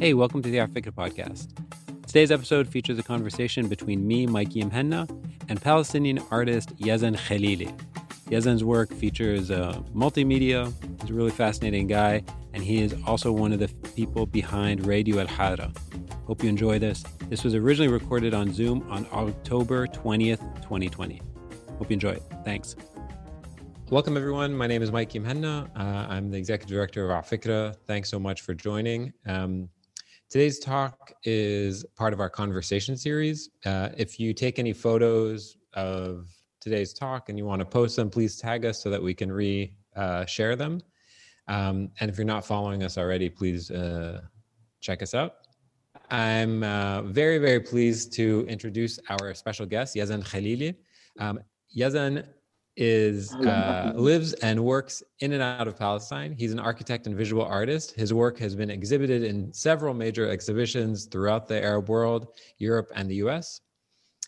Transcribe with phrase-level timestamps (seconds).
[0.00, 1.48] Hey, welcome to the Fikra podcast.
[2.06, 5.10] Today's episode features a conversation between me, Mikey Muhanna,
[5.48, 7.76] and Palestinian artist Yazan Khalili.
[8.26, 10.72] Yazan's work features uh, multimedia.
[11.00, 12.22] He's a really fascinating guy,
[12.52, 13.66] and he is also one of the
[13.96, 15.76] people behind Radio Alhara.
[16.28, 17.02] Hope you enjoy this.
[17.28, 21.20] This was originally recorded on Zoom on October 20th, 2020.
[21.76, 22.22] Hope you enjoy it.
[22.44, 22.76] Thanks.
[23.90, 24.54] Welcome, everyone.
[24.54, 25.68] My name is Mikey Muhanna.
[25.74, 27.74] Uh, I'm the executive director of Afikra.
[27.88, 29.12] Thanks so much for joining.
[29.26, 29.68] Um,
[30.30, 33.48] Today's talk is part of our conversation series.
[33.64, 36.28] Uh, if you take any photos of
[36.60, 39.32] today's talk and you want to post them, please tag us so that we can
[39.32, 40.82] re uh, share them.
[41.48, 44.20] Um, and if you're not following us already, please uh,
[44.82, 45.36] check us out.
[46.10, 50.74] I'm uh, very, very pleased to introduce our special guest, Yazan Khalili.
[51.18, 51.40] Um,
[51.74, 52.26] Yazan
[52.78, 56.34] is uh, lives and works in and out of Palestine.
[56.38, 57.92] He's an architect and visual artist.
[57.96, 63.10] His work has been exhibited in several major exhibitions throughout the Arab world, Europe, and
[63.10, 63.62] the U.S.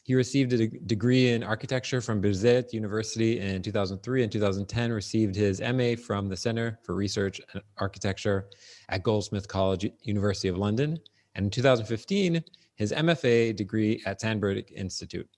[0.02, 4.92] He received a degree in architecture from Birzeit University in 2003 and 2010.
[4.92, 8.48] Received his MA from the Center for Research and Architecture
[8.88, 10.98] at Goldsmith College, University of London,
[11.36, 12.42] and in 2015
[12.74, 15.28] his MFA degree at Sandberg Institute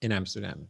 [0.00, 0.68] in Amsterdam.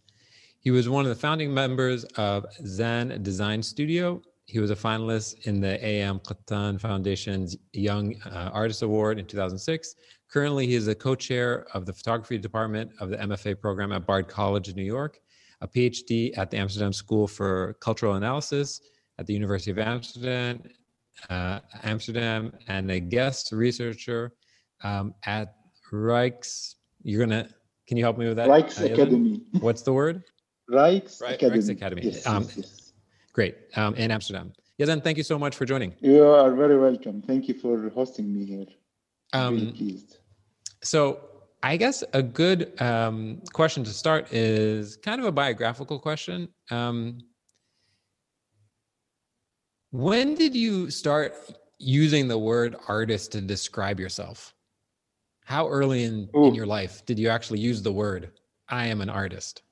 [0.67, 4.21] He was one of the founding members of Zen Design Studio.
[4.47, 9.95] He was a finalist in the AM Qattan Foundation's Young uh, Artist Award in 2006.
[10.29, 14.27] Currently, he is a co-chair of the photography department of the MFA program at Bard
[14.27, 15.21] College in New York,
[15.61, 18.81] a PhD at the Amsterdam School for Cultural Analysis
[19.21, 20.61] at the University of Amsterdam,
[21.31, 24.33] uh, Amsterdam, and a guest researcher
[24.83, 25.55] um, at
[25.93, 26.75] Rijks.
[27.05, 27.49] You're gonna.
[27.87, 28.49] Can you help me with that?
[28.49, 29.43] Rijks Academy.
[29.61, 30.25] What's the word?
[30.71, 31.59] Rijks right, Academy.
[31.61, 32.03] Rijks Academy.
[32.03, 32.93] Yes, Um, yes, yes.
[33.33, 33.57] Great.
[33.77, 34.53] Um, in Amsterdam.
[34.81, 35.95] Yazan, thank you so much for joining.
[36.01, 37.23] You are very welcome.
[37.23, 38.67] Thank you for hosting me here.
[39.33, 40.19] I'm really Um, pleased.
[40.83, 41.21] so,
[41.63, 46.49] I guess a good um, question to start is kind of a biographical question.
[46.71, 47.19] Um,
[49.91, 51.35] when did you start
[51.79, 54.55] using the word artist to describe yourself?
[55.45, 58.33] How early in, in your life did you actually use the word,
[58.69, 59.63] I am an artist?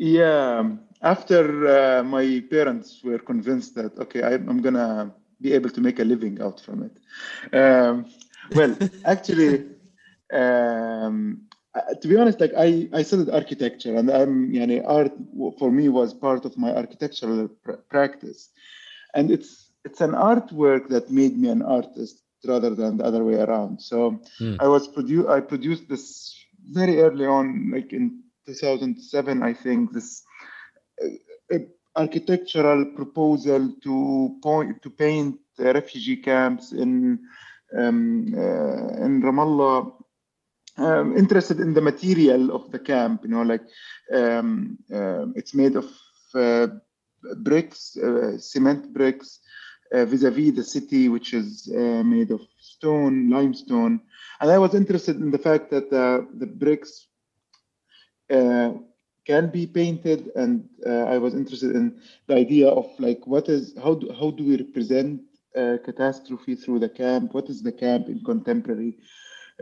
[0.00, 5.82] Yeah, after uh, my parents were convinced that okay, I, I'm gonna be able to
[5.82, 6.98] make a living out from it.
[7.54, 8.06] Um,
[8.54, 9.64] well, actually,
[10.32, 11.42] um,
[12.00, 15.12] to be honest, like I, I studied architecture, and I'm, you know, art
[15.58, 18.50] for me was part of my architectural pr- practice,
[19.14, 23.34] and it's it's an artwork that made me an artist rather than the other way
[23.36, 23.80] around.
[23.80, 24.56] So Hmm.
[24.58, 26.34] I was produ- I produced this
[26.70, 28.22] very early on, like in
[28.54, 30.22] 2007, I think, this
[31.02, 31.58] uh,
[31.96, 37.20] architectural proposal to point to paint refugee camps in
[37.76, 39.92] um, uh, in Ramallah.
[40.76, 43.66] Um, interested in the material of the camp, you know, like
[44.14, 45.84] um, uh, it's made of
[46.34, 46.68] uh,
[47.38, 49.40] bricks, uh, cement bricks,
[49.92, 54.00] uh, vis-a-vis the city, which is made of stone, limestone.
[54.40, 57.08] And I was interested in the fact that the bricks
[58.30, 58.72] uh,
[59.26, 63.74] can be painted, and uh, I was interested in the idea of like what is
[63.82, 65.20] how do, how do we represent
[65.56, 67.34] uh, catastrophe through the camp?
[67.34, 68.98] What is the camp in contemporary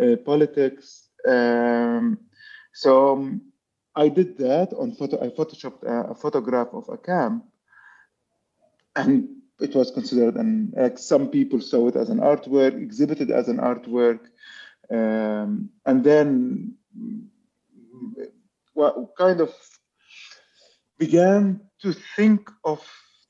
[0.01, 1.09] uh, politics?
[1.27, 2.19] Um,
[2.73, 3.43] so um,
[3.97, 5.23] I did that on photo.
[5.25, 7.45] I photoshopped a, a photograph of a camp,
[8.95, 9.29] and
[9.61, 13.59] it was considered an like some people saw it as an artwork, exhibited as an
[13.59, 14.21] artwork,
[14.91, 16.75] um, and then
[18.87, 19.29] kind of
[20.99, 22.81] began to think of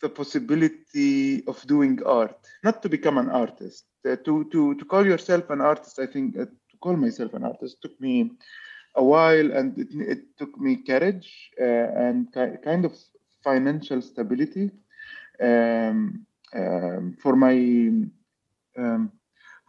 [0.01, 3.85] the possibility of doing art, not to become an artist.
[4.09, 7.45] Uh, to, to, to call yourself an artist, I think, uh, to call myself an
[7.45, 8.31] artist took me
[8.97, 12.93] a while and it, it took me courage uh, and ki- kind of
[13.43, 14.71] financial stability.
[15.43, 17.55] Um, um, for my
[18.79, 19.13] um,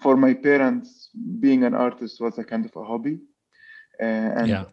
[0.02, 1.10] for my parents,
[1.40, 3.20] being an artist was a kind of a hobby,
[4.02, 4.06] uh,
[4.42, 4.66] and Yeah.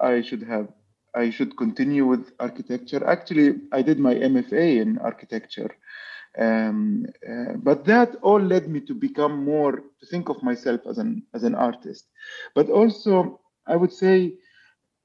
[0.00, 0.68] I should have
[1.14, 3.04] I should continue with architecture.
[3.04, 5.70] Actually, I did my MFA in architecture,
[6.38, 10.98] um, uh, but that all led me to become more to think of myself as
[10.98, 12.06] an as an artist,
[12.54, 14.34] but also I would say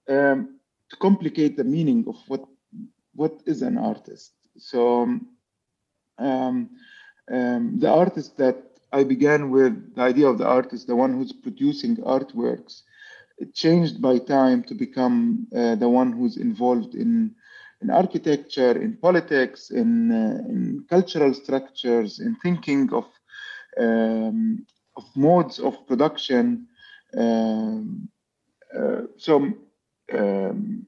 [0.09, 0.59] um,
[0.89, 2.45] to complicate the meaning of what
[3.15, 4.33] what is an artist.
[4.57, 5.03] So
[6.19, 6.69] um,
[7.31, 8.57] um, the artist that
[8.92, 12.83] I began with, the idea of the artist, the one who's producing artworks,
[13.54, 17.36] changed by time to become uh, the one who's involved in
[17.82, 23.06] in architecture, in politics, in uh, in cultural structures, in thinking of
[23.80, 24.66] um,
[24.96, 26.68] of modes of production.
[27.18, 28.10] Um,
[28.78, 29.54] uh, so
[30.14, 30.86] um,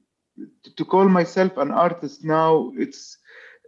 [0.62, 3.18] to, to, call myself an artist now, it's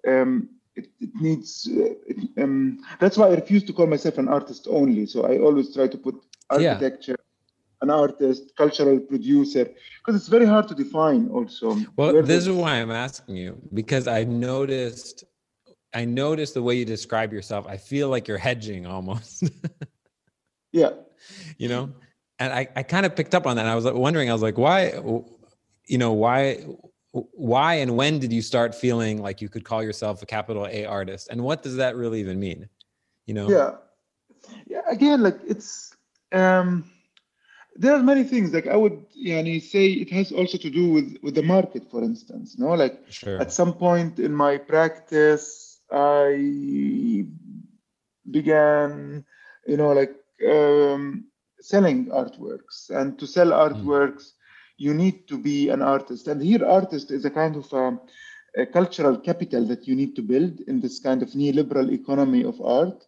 [0.06, 1.68] um, it, it, needs.
[1.70, 5.06] Uh, it, um, that's why I refuse to call myself an artist only.
[5.06, 6.16] So I always try to put
[6.48, 7.16] architecture.
[7.90, 9.64] An artist, cultural producer,
[9.98, 11.28] because it's very hard to define.
[11.28, 11.66] Also,
[11.96, 13.50] well, this is why I'm asking you
[13.80, 15.24] because I noticed
[15.92, 17.66] I noticed the way you describe yourself.
[17.66, 19.50] I feel like you're hedging almost.
[20.72, 20.90] yeah.
[21.58, 21.92] You know,
[22.38, 23.66] and I, I kind of picked up on that.
[23.66, 24.92] I was wondering, I was like, why,
[25.86, 26.64] you know, why,
[27.12, 30.84] why and when did you start feeling like you could call yourself a capital A
[30.84, 31.28] artist?
[31.30, 32.68] And what does that really even mean?
[33.26, 33.50] You know?
[33.50, 33.72] Yeah.
[34.66, 34.82] Yeah.
[34.88, 35.96] Again, like it's,
[36.32, 36.88] um,
[37.80, 41.16] there are many things like I would yani, say it has also to do with,
[41.22, 42.54] with the market, for instance.
[42.58, 43.40] You know, like sure.
[43.40, 47.24] at some point in my practice, I
[48.30, 49.24] began,
[49.66, 50.14] you know, like
[50.46, 51.24] um,
[51.60, 52.90] selling artworks.
[52.90, 53.62] And to sell hmm.
[53.64, 54.32] artworks, mm.
[54.76, 56.28] you need to be an artist.
[56.28, 57.98] And here, artist is a kind of a,
[58.60, 62.60] a, cultural capital that you need to build in this kind of neoliberal economy of
[62.60, 63.06] art.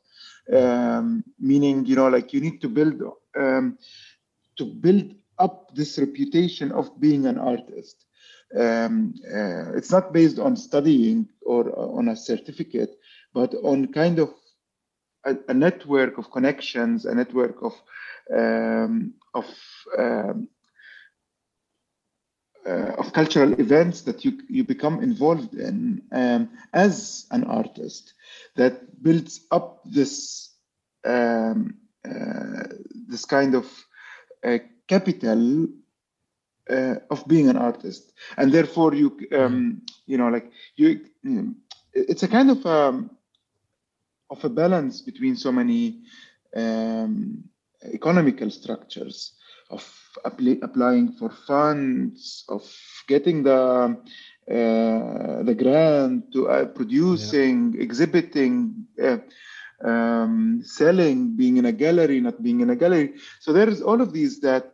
[0.51, 3.03] Um, meaning, you know, like you need to build
[3.37, 3.79] um,
[4.57, 8.05] to build up this reputation of being an artist.
[8.59, 12.99] Um, uh, it's not based on studying or uh, on a certificate,
[13.33, 14.35] but on kind of
[15.25, 17.73] a, a network of connections, a network of
[18.35, 19.47] um, of
[19.99, 20.49] um,
[22.67, 28.15] uh, of cultural events that you you become involved in um, as an artist
[28.57, 30.51] that builds up this
[31.05, 32.65] um, uh,
[33.09, 33.67] this kind of
[34.89, 35.67] capital
[36.71, 41.01] uh, of being an artist and therefore you um, you know like you
[41.93, 43.11] it's a kind of um,
[44.31, 46.03] of a balance between so many
[46.57, 47.45] um,
[47.93, 49.35] economical structures
[49.71, 49.85] of
[50.25, 52.63] applying for funds, of
[53.09, 53.97] getting the
[54.51, 57.83] uh, the grant to uh, producing, yeah.
[57.83, 59.19] exhibiting, uh,
[59.85, 63.15] um, selling, being in a gallery, not being in a gallery.
[63.41, 64.73] So there is all of these that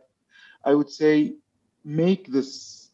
[0.63, 1.35] I would say
[1.83, 2.91] make this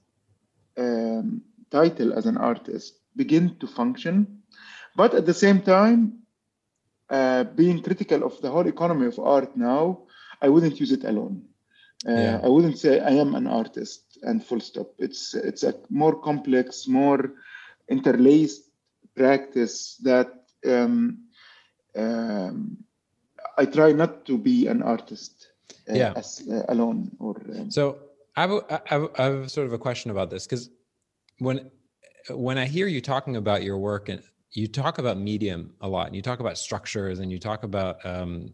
[0.78, 1.42] um,
[1.72, 4.44] title as an artist begin to function,
[4.96, 6.20] but at the same time,
[7.10, 10.06] uh, being critical of the whole economy of art now
[10.42, 11.44] I wouldn't use it alone.
[12.08, 12.40] Uh, yeah.
[12.44, 14.94] I wouldn't say I am an artist and full stop.
[15.00, 17.34] It's it's a more complex, more
[17.90, 18.70] interlaced
[19.16, 20.28] practice that
[20.68, 21.25] um,
[21.96, 22.78] um,
[23.58, 25.48] I try not to be an artist
[25.90, 26.14] uh, yeah.
[26.16, 27.12] as, uh, alone.
[27.20, 28.00] Or um, so
[28.36, 30.70] I have, a, I, have, I have sort of a question about this because
[31.40, 31.70] when
[32.30, 34.22] when I hear you talking about your work and
[34.52, 38.04] you talk about medium a lot, and you talk about structures, and you talk about
[38.06, 38.54] um,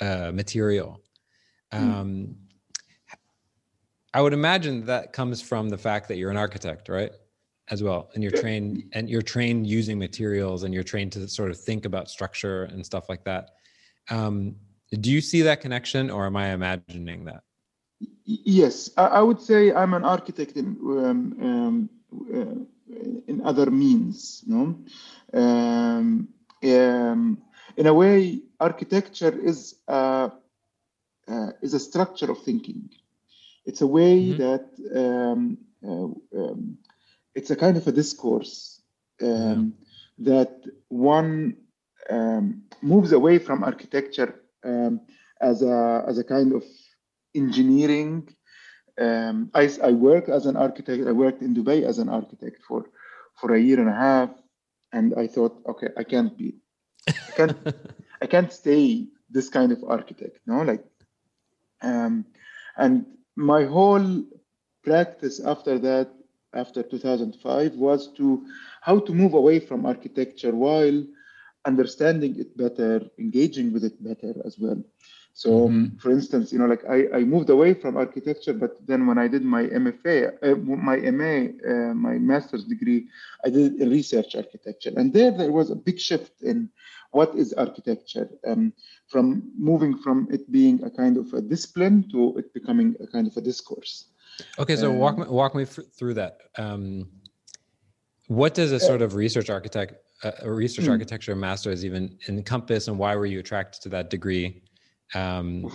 [0.00, 1.02] uh, material
[1.72, 1.90] Hmm.
[1.90, 2.36] Um,
[4.14, 7.12] I would imagine that comes from the fact that you're an architect, right?
[7.70, 11.50] As well, and you're trained and you're trained using materials, and you're trained to sort
[11.50, 13.50] of think about structure and stuff like that.
[14.10, 14.56] Um,
[14.90, 17.42] do you see that connection, or am I imagining that?
[18.24, 21.90] Yes, I would say I'm an architect in um, um,
[22.34, 22.64] uh,
[23.28, 24.42] in other means.
[24.46, 24.76] No,
[25.32, 26.28] um,
[26.64, 27.38] um,
[27.76, 29.76] in a way, architecture is.
[29.86, 30.30] Uh,
[31.28, 32.90] uh, is a structure of thinking.
[33.64, 34.42] It's a way mm-hmm.
[34.42, 34.66] that
[34.96, 36.78] um, uh, um,
[37.34, 38.82] it's a kind of a discourse
[39.22, 39.74] um,
[40.16, 40.34] yeah.
[40.34, 41.56] that one
[42.10, 45.00] um, moves away from architecture um,
[45.40, 46.64] as a as a kind of
[47.34, 48.28] engineering.
[49.00, 51.06] Um, I, I work as an architect.
[51.06, 52.86] I worked in Dubai as an architect for
[53.34, 54.30] for a year and a half,
[54.92, 56.56] and I thought, okay, I can't be,
[57.08, 57.56] I can't,
[58.22, 60.40] I can't stay this kind of architect.
[60.46, 60.84] No, like
[61.80, 62.26] um,
[62.76, 64.24] and my whole
[64.84, 66.10] practice after that,
[66.54, 68.46] after 2005, was to
[68.80, 71.04] how to move away from architecture while
[71.64, 74.82] understanding it better, engaging with it better as well.
[75.34, 75.96] So, mm-hmm.
[75.96, 79.28] for instance, you know, like I, I moved away from architecture, but then when I
[79.28, 83.08] did my MFA, uh, my MA, uh, my master's degree,
[83.44, 86.68] I did research architecture, and there there was a big shift in
[87.12, 88.74] what is architecture, um,
[89.08, 93.26] from moving from it being a kind of a discipline to it becoming a kind
[93.26, 94.11] of a discourse.
[94.58, 96.38] Okay, so um, walk me, walk me through that.
[96.56, 97.08] Um,
[98.28, 100.92] what does a sort of research architect, uh, a research hmm.
[100.92, 104.62] architecture master's even encompass, and why were you attracted to that degree?
[105.14, 105.70] Um,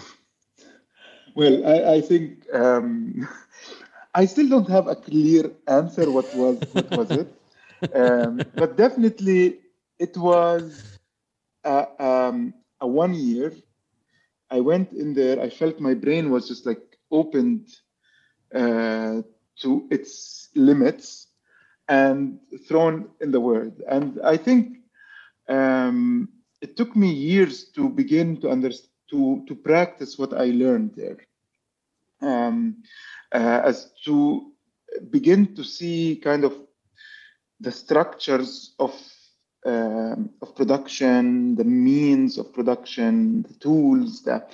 [1.36, 3.28] well, I, I think um,
[4.16, 6.10] I still don't have a clear answer.
[6.10, 7.34] What was what was it?
[7.94, 9.60] Um, but definitely,
[10.00, 10.98] it was
[11.64, 13.54] a, um, a one year
[14.50, 15.40] I went in there.
[15.40, 17.68] I felt my brain was just like opened
[18.54, 19.22] uh,
[19.62, 21.28] to its limits
[21.88, 23.82] and thrown in the world.
[23.90, 24.78] And I think
[25.50, 26.30] um,
[26.62, 31.18] it took me years to begin to understand to to practice what I learned there,
[32.22, 32.84] um,
[33.32, 34.52] uh, as to
[35.10, 36.54] begin to see kind of
[37.60, 38.94] the structures of
[39.66, 44.54] um, of production, the means of production, the tools, that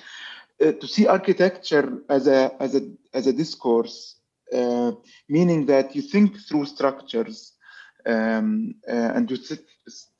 [0.62, 2.82] uh, to see architecture as a as a
[3.12, 4.16] as a discourse,
[4.52, 4.92] uh,
[5.28, 7.54] meaning that you think through structures
[8.06, 9.38] um, uh, and you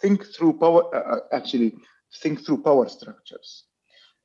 [0.00, 0.94] think through power.
[0.94, 1.74] Uh, uh, actually,
[2.20, 3.64] think through power structures.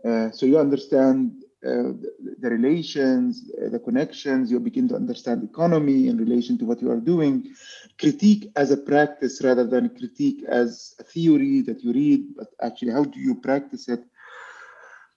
[0.05, 6.17] Uh, so you understand the, the, relations, the connections, you begin to understand economy in
[6.17, 7.53] relation to what you are doing.
[7.99, 12.93] Critique as a practice rather than critique as a theory that you read, but actually
[12.93, 14.03] how do you practice it?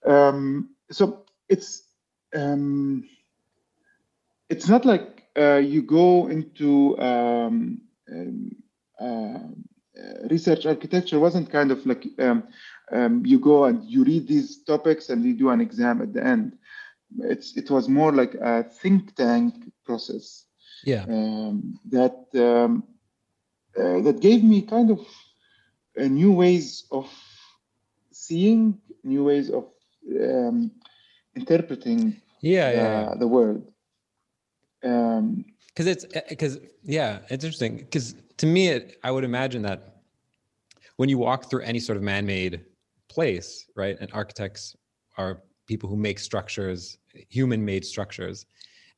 [0.04, 1.82] Um, so it's
[2.34, 3.08] um,
[4.48, 7.80] it's not like uh, you go into um,
[8.10, 8.50] um
[9.00, 12.44] uh, research architecture wasn't kind of like um,
[12.92, 16.24] um, you go and you read these topics and you do an exam at the
[16.24, 16.56] end.
[17.18, 20.46] It's it was more like a think tank process.
[20.84, 21.04] Yeah.
[21.04, 22.84] Um, that um,
[23.78, 25.00] uh, that gave me kind of
[25.98, 27.10] uh, new ways of
[28.10, 29.66] seeing, new ways of
[30.20, 30.70] um,
[31.34, 32.20] interpreting.
[32.40, 33.14] Yeah, yeah, yeah.
[33.18, 33.72] the world.
[34.80, 35.44] Because um,
[35.76, 37.76] it's because yeah, it's interesting.
[37.76, 40.02] Because to me, it, I would imagine that
[40.96, 42.64] when you walk through any sort of man-made
[43.08, 43.96] place, right?
[44.00, 44.76] And architects
[45.16, 48.46] are people who make structures, human-made structures.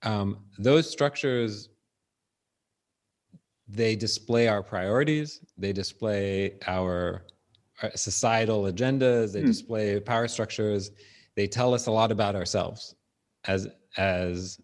[0.03, 1.69] Um, those structures,
[3.69, 5.41] they display our priorities.
[5.59, 7.27] They display our
[7.95, 9.33] societal agendas.
[9.33, 9.47] They mm.
[9.47, 10.91] display power structures.
[11.37, 12.95] They tell us a lot about ourselves
[13.47, 14.61] as as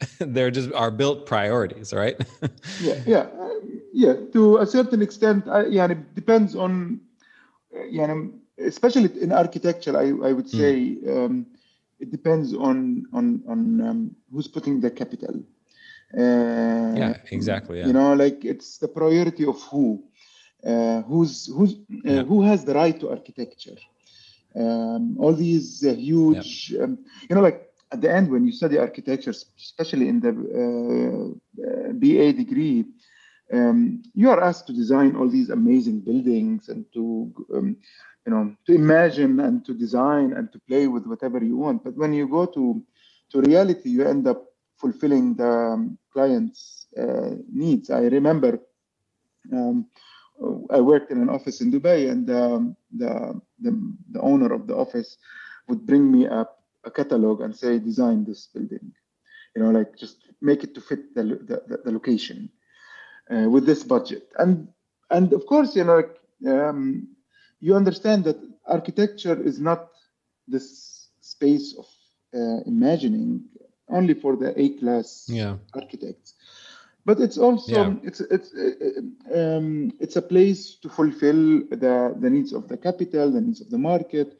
[0.20, 2.16] they're just our built priorities, right?
[2.80, 3.48] yeah, yeah, uh,
[3.92, 4.14] yeah.
[4.32, 7.00] To a certain extent, I, yeah, it depends on,
[7.74, 8.14] uh, yeah,
[8.58, 10.58] especially in architecture, I, I would hmm.
[10.58, 11.26] say mm.
[11.26, 11.46] um,
[11.98, 15.42] it depends on on on um, who's putting the capital.
[16.16, 17.78] Uh, yeah, exactly.
[17.78, 17.86] Yeah.
[17.86, 20.06] You know, like it's the priority of who, uh,
[21.02, 22.22] who's who's uh, yeah.
[22.22, 23.76] who has the right to architecture.
[24.54, 26.84] Um, all these uh, huge, yeah.
[26.84, 31.92] Um, you know, like at the end when you study architecture, especially in the uh,
[31.92, 32.86] BA degree,
[33.52, 37.76] um, you are asked to design all these amazing buildings and to um,
[38.26, 41.96] you know to imagine and to design and to play with whatever you want but
[41.96, 42.82] when you go to
[43.30, 44.44] to reality you end up
[44.76, 48.58] fulfilling the um, client's uh, needs i remember
[49.52, 49.86] um,
[50.70, 53.72] i worked in an office in dubai and um, the, the,
[54.12, 55.16] the owner of the office
[55.68, 56.46] would bring me a,
[56.84, 58.92] a catalog and say design this building.
[59.54, 62.50] You know like just make it to fit the, the, the location
[63.30, 64.28] uh, with this budget.
[64.38, 64.68] And
[65.10, 66.02] and of course you know
[66.46, 67.08] um,
[67.60, 69.88] you understand that architecture is not
[70.46, 71.86] this space of
[72.34, 73.44] uh, imagining
[73.88, 75.56] only for the A class yeah.
[75.74, 76.34] architects,
[77.06, 77.94] but it's also yeah.
[78.02, 78.52] it's it's
[79.32, 83.70] um, it's a place to fulfill the the needs of the capital, the needs of
[83.70, 84.36] the market.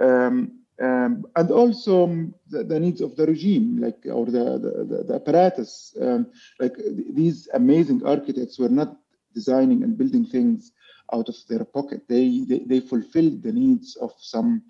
[0.00, 2.06] Um, um, and also
[2.48, 5.96] the, the, needs of the regime, like or the the, the apparatus.
[6.00, 6.26] Um,
[6.60, 6.74] like
[7.14, 8.96] these amazing architects were not
[9.34, 10.72] designing and building things
[11.14, 12.02] out of their pocket.
[12.08, 14.62] They they, they fulfill the needs of some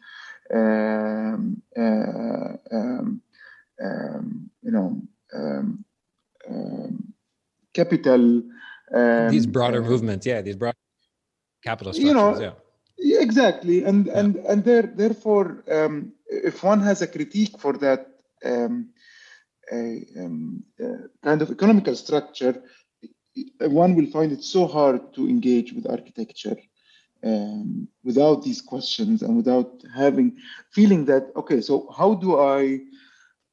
[0.55, 3.21] um, uh, um,
[3.83, 5.03] um, you know
[7.79, 8.43] um, um,
[8.91, 9.31] capital.
[9.31, 10.75] these broader uh, movements, yeah, these broad
[11.63, 12.53] capital structures, you know, yeah.
[13.21, 14.19] Exactly, and yeah.
[14.19, 15.65] and and there therefore,
[16.27, 18.07] if one has a critique for that
[18.45, 18.91] um,
[19.73, 22.63] a, um, uh, kind of economical structure,
[23.61, 26.57] one will find it so hard to engage with architecture
[27.25, 30.37] um, without these questions and without having
[30.71, 32.79] feeling that okay so how do i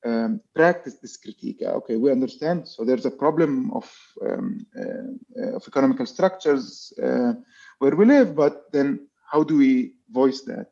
[0.06, 1.62] um, practice this critique.
[1.62, 2.68] Okay we understand.
[2.68, 3.92] So there's a problem of
[4.26, 7.34] um, uh, of economical structures uh,
[7.80, 10.68] where we live but then how do we voice that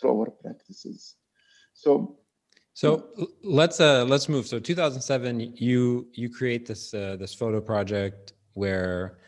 [0.00, 1.16] through our practices?
[1.74, 2.18] So
[2.74, 3.10] so
[3.42, 4.46] let's uh let's move.
[4.46, 9.18] So 2007 you you create this uh, this photo project where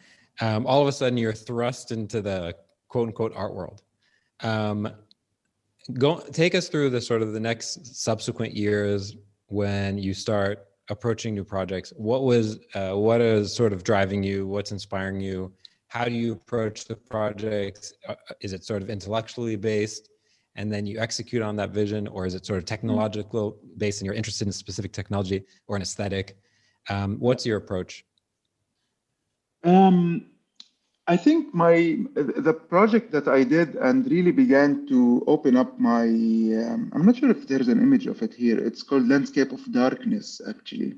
[0.41, 2.55] um, all of a sudden you're thrust into the
[2.89, 3.83] quote unquote art world.
[4.43, 4.89] Um,
[5.95, 9.17] go take us through the sort of the next subsequent years
[9.51, 11.93] when you start approaching new projects.
[11.97, 14.47] What was uh, what is sort of driving you?
[14.47, 15.53] What's inspiring you?
[15.89, 17.93] How do you approach the projects?
[18.09, 20.11] Uh, is it sort of intellectually based?
[20.57, 24.07] and then you execute on that vision, or is it sort of technological based and
[24.07, 26.37] you're interested in specific technology or an aesthetic?
[26.89, 28.05] Um, what's your approach?
[29.65, 30.27] Um,
[31.11, 31.75] I think my
[32.15, 36.07] the project that I did and really began to open up my
[36.63, 38.59] um, I'm not sure if there's an image of it here.
[38.69, 40.93] It's called Landscape of Darkness, actually.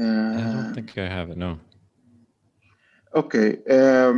[0.00, 1.36] Uh, I don't think I have it.
[1.36, 1.58] No.
[3.14, 3.48] Okay.
[3.78, 4.16] Um,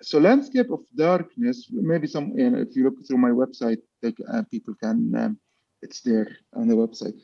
[0.00, 1.66] so landscape of darkness.
[1.92, 2.26] Maybe some.
[2.38, 4.98] You know, if you look through my website, like, uh, people can.
[5.16, 5.38] Um,
[5.82, 7.16] it's there on the website.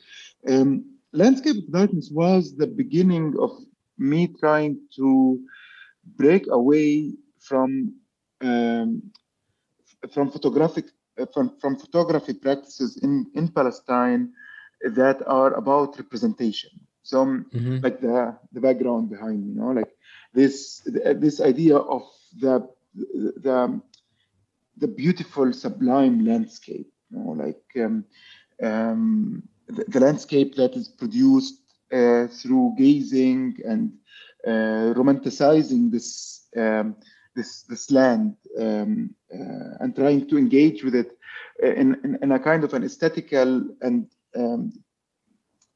[0.52, 0.70] Um,
[1.12, 3.52] landscape of darkness was the beginning of
[3.98, 5.40] me trying to
[6.16, 7.94] break away from
[8.40, 9.02] um,
[10.12, 10.86] from photographic
[11.18, 14.32] uh, from, from photography practices in, in Palestine
[14.82, 16.70] that are about representation.
[17.02, 17.78] So mm-hmm.
[17.82, 19.90] like the the background behind, you know, like
[20.32, 22.02] this this idea of
[22.38, 23.80] the the
[24.76, 28.04] the beautiful sublime landscape, you know, like um,
[28.62, 31.60] um, the, the, landscape that is produced
[31.92, 33.92] uh, through gazing and
[34.46, 36.96] romanticizing this um,
[37.34, 41.16] this this land um, uh, and trying to engage with it
[41.62, 44.06] in, in, in, a kind of an aesthetical and
[44.36, 44.72] um,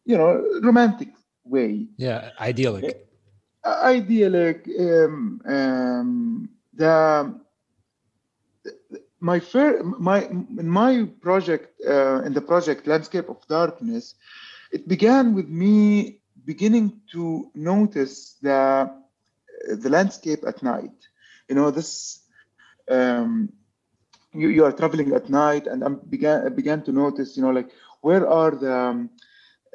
[0.05, 1.09] you know romantic
[1.45, 1.87] way.
[1.97, 3.07] Yeah, idyllic.
[3.65, 4.69] Uh, idyllic.
[4.79, 7.41] Um, um, the
[9.21, 14.15] my first my in my project uh, in the project landscape of darkness
[14.73, 18.91] it began with me beginning to notice the
[19.69, 20.93] the landscape at night.
[21.49, 22.21] You know, this
[22.91, 23.53] um,
[24.33, 27.51] you, you are traveling at night, and I began I began to notice, you know,
[27.51, 27.71] like
[28.01, 29.11] where are the um,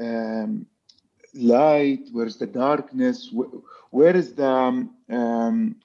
[0.01, 0.65] um,
[1.33, 2.09] light?
[2.11, 3.29] Where's the darkness?
[3.31, 3.49] where,
[3.91, 5.75] where is the um,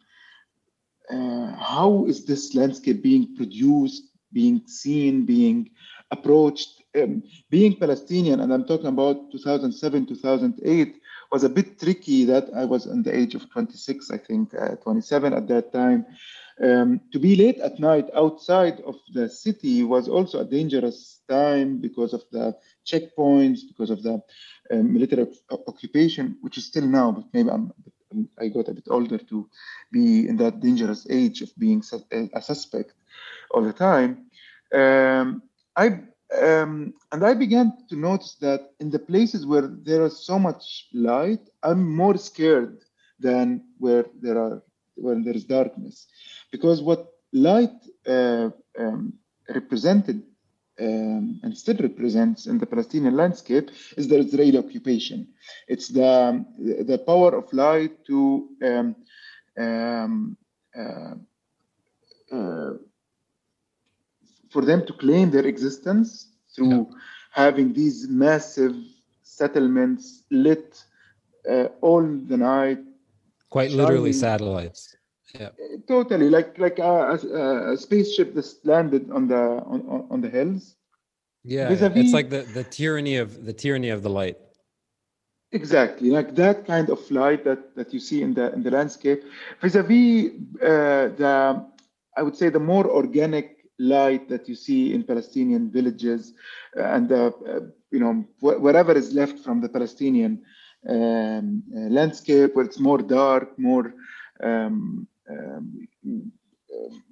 [1.11, 5.71] uh, how is this landscape being produced, being seen, being
[6.11, 6.84] approached?
[6.97, 10.95] Um, being Palestinian, and I'm talking about 2007, 2008,
[11.33, 14.77] was a bit tricky that I was in the age of 26, I think, uh,
[14.77, 16.07] 27 at that time.
[16.63, 21.79] Um, to be late at night outside of the city was also a dangerous time
[21.81, 24.23] because of the checkpoints, because of the
[24.71, 25.27] um, military
[25.67, 27.73] occupation, which is still now, but maybe I'm,
[28.39, 29.49] I got a bit older to
[29.91, 31.83] be in that dangerous age of being
[32.35, 32.95] a suspect
[33.51, 34.27] all the time.
[34.73, 35.43] Um,
[35.77, 36.03] I
[36.43, 40.89] um, and I began to notice that in the places where there is so much
[40.93, 42.79] light, I'm more scared
[43.21, 44.63] than where there are
[44.97, 46.07] where there is darkness,
[46.53, 47.75] because what light
[48.07, 49.13] uh, um,
[49.49, 50.23] represented
[50.81, 55.29] um, and still represents in the Palestinian landscape is the Israeli occupation.
[55.69, 58.97] It's the the power of light to um,
[59.59, 60.37] um,
[60.77, 61.15] uh,
[62.33, 62.73] uh,
[64.55, 66.09] for them to claim their existence
[66.55, 67.43] through yeah.
[67.43, 68.75] having these massive
[69.41, 70.83] settlements lit
[71.51, 72.79] uh, all the night.
[73.51, 73.85] Quite shining.
[73.85, 74.83] literally satellites.
[75.41, 75.51] Yeah.
[75.89, 76.95] Totally, like like a,
[77.43, 80.77] a, a spaceship that landed on the on, on the hills.
[81.43, 84.39] Yeah, it's like the, the tyranny of the tyranny of the light.
[85.51, 89.21] Exactly, like that kind of light that, that you see in the in the landscape,
[89.61, 90.31] vis-a-vis
[90.63, 91.33] uh, the
[92.17, 96.35] I would say the more organic light that you see in Palestinian villages
[96.77, 97.61] uh, and uh, uh,
[97.91, 100.43] you know wh- whatever is left from the Palestinian
[100.89, 103.95] um, landscape, where it's more dark, more
[104.43, 105.89] um, um,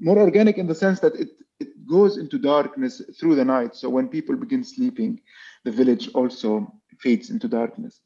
[0.00, 3.74] more organic in the sense that it, it goes into darkness through the night.
[3.74, 5.20] So when people begin sleeping,
[5.64, 8.00] the village also fades into darkness.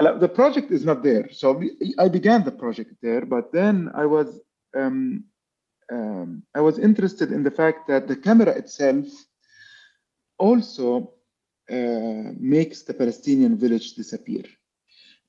[0.00, 1.28] The project is not there.
[1.32, 1.60] So
[1.98, 4.40] I began the project there, but then I was
[4.76, 5.24] um,
[5.92, 9.06] um, I was interested in the fact that the camera itself
[10.38, 11.14] also
[11.70, 14.44] uh, makes the Palestinian village disappear.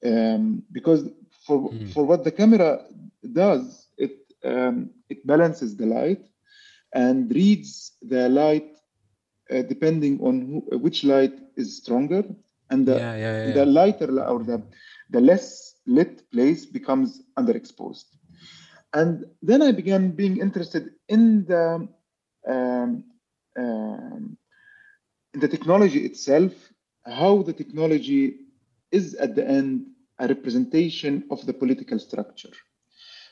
[0.06, 1.10] Um, because
[1.46, 1.92] for, mm.
[1.94, 2.86] for what the camera
[3.34, 4.12] does, it
[4.46, 6.26] um, it balances the light
[6.94, 8.78] and reads the light
[9.52, 12.24] uh, depending on who, which light is stronger,
[12.70, 13.54] and the, yeah, yeah, yeah.
[13.54, 14.64] the lighter or the
[15.10, 18.06] the less lit place becomes underexposed.
[18.94, 21.88] And then I began being interested in the
[22.48, 23.04] um,
[23.58, 24.38] um,
[25.34, 26.54] in the technology itself,
[27.06, 28.38] how the technology
[28.92, 29.86] is at the end
[30.18, 32.52] a representation of the political structure.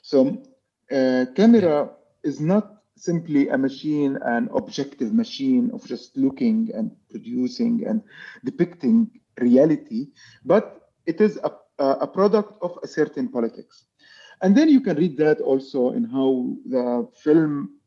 [0.03, 0.43] So,
[0.91, 1.91] uh, camera
[2.23, 8.01] is not simply a machine, an objective machine of just looking and producing and
[8.43, 10.07] depicting reality,
[10.45, 11.51] but it is a,
[11.83, 13.85] a product of a certain politics.
[14.41, 17.78] And then you can read that also in how the film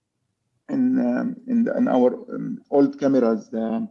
[0.68, 3.88] in um, in, the, in, our um, old cameras the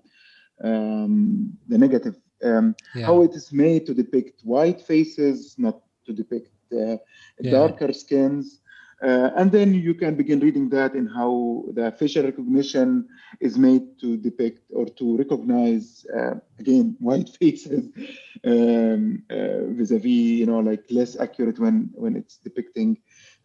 [0.64, 3.06] um, the negative um, yeah.
[3.06, 6.98] how it is made to depict white faces not to depict uh,
[7.40, 7.52] yeah.
[7.52, 8.62] darker skins
[9.02, 13.08] uh, and then you can begin reading that in how the facial recognition
[13.40, 17.88] is made to depict or to recognize, uh, again, white faces
[18.46, 22.98] um, uh, vis-a-vis, you know, like less accurate when, when it's depicting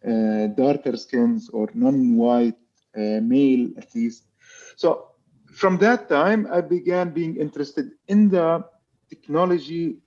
[0.05, 2.57] uh, darker skins or non-white
[2.97, 4.23] uh, male, at least.
[4.75, 5.11] So
[5.53, 8.65] from that time, I began being interested in the
[9.09, 9.99] technology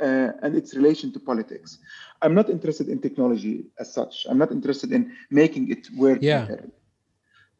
[0.00, 1.78] uh, and its relation to politics.
[2.22, 4.26] I'm not interested in technology as such.
[4.28, 6.18] I'm not interested in making it work.
[6.20, 6.48] Yeah.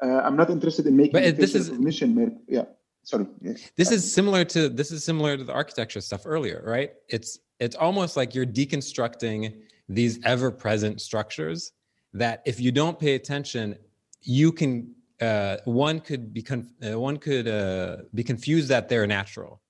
[0.02, 2.40] Uh, I'm not interested in making but this is recognition.
[2.48, 2.64] Yeah.
[3.02, 3.26] Sorry.
[3.40, 3.70] Yes.
[3.76, 6.92] This is similar to this is similar to the architecture stuff earlier, right?
[7.08, 11.72] It's it's almost like you're deconstructing these ever-present structures
[12.12, 13.76] that if you don't pay attention,
[14.20, 19.06] you can uh, one could be con- uh, one could uh, be confused that they're
[19.06, 19.60] natural,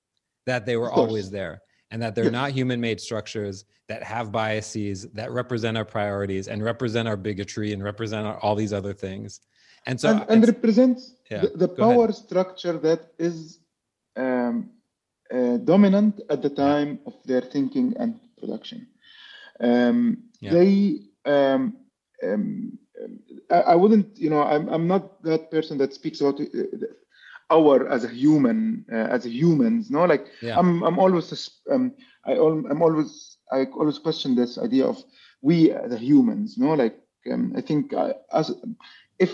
[0.45, 5.07] that they were always there and that they're not human made structures that have biases
[5.13, 9.41] that represent our priorities and represent our bigotry and represent our, all these other things
[9.85, 12.15] and so and, and represents yeah, the, the power ahead.
[12.15, 13.59] structure that is
[14.15, 14.69] um,
[15.33, 18.87] uh, dominant at the time of their thinking and production
[19.59, 20.51] um, yeah.
[20.51, 21.77] they um,
[22.23, 22.77] um
[23.49, 26.45] I, I, wouldn't you know I'm, I'm not that person that speaks about uh,
[27.49, 30.57] our as a human uh, as humans no like yeah.
[30.57, 31.91] i'm i'm always um,
[32.25, 35.03] i i'm always i always question this idea of
[35.41, 36.97] we the humans no like
[37.31, 38.51] um, i think uh, as
[39.19, 39.31] if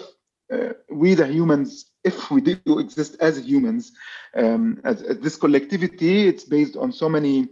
[0.53, 3.91] uh, we the humans if we do exist as humans
[4.35, 7.47] um, as, as, this collectivity it's based on so many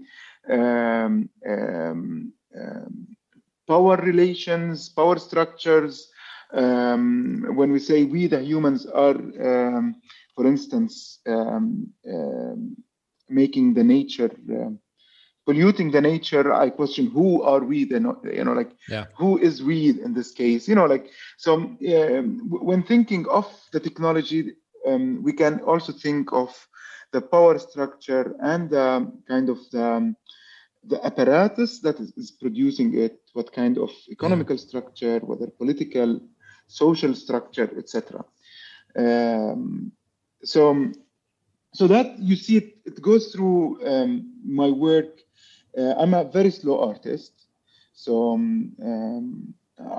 [0.50, 3.08] um, um, um
[3.68, 6.10] power relations power structures
[6.54, 9.16] um, when we say we the humans are
[10.36, 12.76] for instance, um, um,
[13.30, 14.80] making the nature, um,
[15.46, 19.06] polluting the nature, I question who are we then, you know, like yeah.
[19.16, 23.80] who is we in this case, you know, like, so um, when thinking of the
[23.80, 24.54] technology,
[24.88, 26.68] um, we can also think of
[27.12, 28.72] the power structure and
[29.28, 30.16] kind of the,
[30.86, 34.62] the apparatus that is, is, producing it, what kind of economical yeah.
[34.62, 36.20] structure, whether political,
[36.68, 38.26] social structure, etc.
[38.98, 39.92] Um,
[40.44, 40.94] so um,
[41.74, 45.20] so that you see it, it goes through um, my work.
[45.78, 47.48] Uh, i'm a very slow artist.
[47.94, 49.54] So um, um,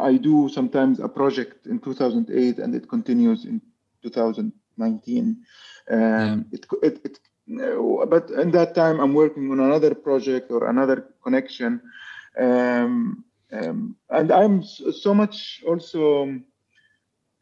[0.09, 3.61] i do sometimes a project in 2008 and it continues in
[4.03, 5.37] 2019
[5.91, 6.37] um, yeah.
[6.53, 7.19] it, it, it
[7.61, 11.81] uh, but in that time i'm working on another project or another connection.
[12.39, 16.29] Um, um, and i'm so much also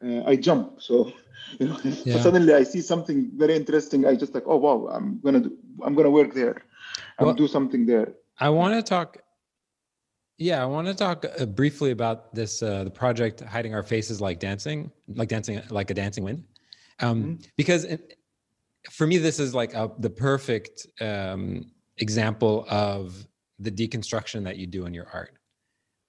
[0.04, 0.80] uh, i jump.
[0.80, 1.12] So
[1.58, 2.20] you know yeah.
[2.20, 4.06] suddenly i see something very interesting.
[4.06, 6.62] I just like oh wow i'm gonna do i'm gonna work there
[7.18, 8.14] i'm well, do something there.
[8.38, 9.18] I want to talk
[10.38, 14.20] yeah i want to talk uh, briefly about this uh, the project hiding our faces
[14.20, 16.44] like dancing like dancing like a dancing wind.
[17.00, 17.34] Um, mm-hmm.
[17.56, 18.18] because it,
[18.90, 23.26] for me this is like a, the perfect um, example of
[23.58, 25.38] the deconstruction that you do in your art.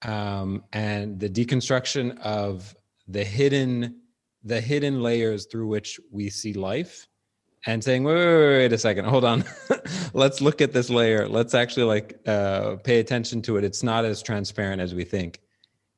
[0.02, 2.74] Um, and the deconstruction of
[3.08, 4.00] the hidden
[4.42, 7.08] the hidden layers through which we see life
[7.66, 9.44] and saying wait wait, wait, wait a second hold on.
[10.12, 11.28] Let's look at this layer.
[11.28, 13.64] Let's actually like uh, pay attention to it.
[13.64, 15.40] It's not as transparent as we think.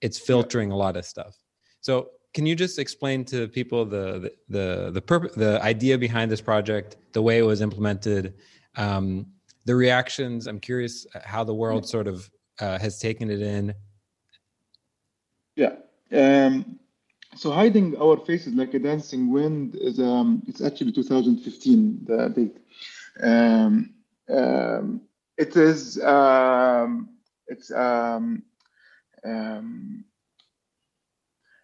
[0.00, 1.36] It's filtering a lot of stuff.
[1.80, 6.30] So can you just explain to people the the the the, purpose, the idea behind
[6.30, 8.34] this project the way it was implemented
[8.76, 9.26] um,
[9.64, 10.46] the reactions?
[10.46, 13.74] I'm curious how the world sort of uh, has taken it in.
[15.56, 15.76] Yeah.
[16.12, 16.78] Um,
[17.36, 22.56] so hiding our faces like a dancing wind is um it's actually 2015 the date.
[23.22, 23.94] Um,
[24.28, 25.00] um
[25.36, 27.10] it is um
[27.48, 28.42] it's um
[29.24, 30.04] um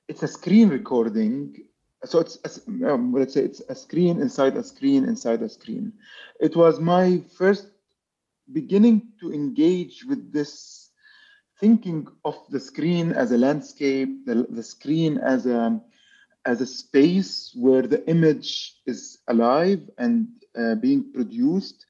[0.08, 1.56] it's a screen recording.
[2.04, 5.92] So it's let's say it's a screen inside a screen inside a screen.
[6.40, 7.68] It was my first
[8.52, 10.81] beginning to engage with this
[11.62, 15.80] thinking of the screen as a landscape, the, the screen as a
[16.44, 20.26] as a space where the image is alive and
[20.58, 21.86] uh, being produced.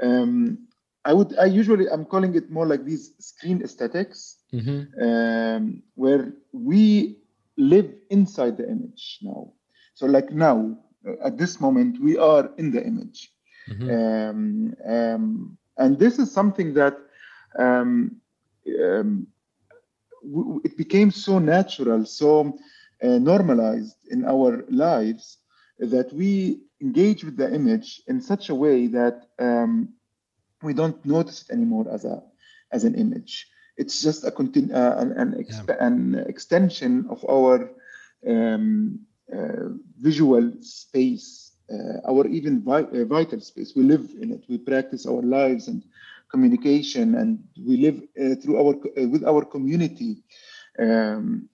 [0.00, 0.68] Um,
[1.04, 4.80] I would I usually I'm calling it more like these screen esthetics mm-hmm.
[5.06, 7.16] um, where we
[7.56, 9.52] live inside the image now.
[9.94, 13.32] So like now uh, at this moment we are in the image,
[13.68, 13.90] mm-hmm.
[13.90, 16.96] um, um and this is something that
[17.58, 18.19] um,
[18.78, 19.26] um,
[20.64, 22.58] it became so natural, so
[23.02, 25.38] uh, normalized in our lives
[25.78, 29.88] that we engage with the image in such a way that um,
[30.62, 32.22] we don't notice it anymore as a
[32.72, 33.48] as an image.
[33.76, 35.86] It's just a continu- uh, an, an, exp- yeah.
[35.86, 37.70] an, extension of our
[38.28, 39.00] um,
[39.34, 43.72] uh, visual space, uh, our even vi- uh, vital space.
[43.74, 44.44] We live in it.
[44.48, 45.82] We practice our lives and
[46.30, 50.22] communication, and we live uh, through our uh, with our community
[50.78, 51.48] um,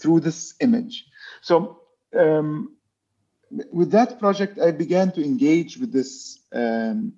[0.00, 1.06] through this image.
[1.42, 1.78] So.
[2.18, 2.76] Um,
[3.70, 7.12] with that project, I began to engage with this um,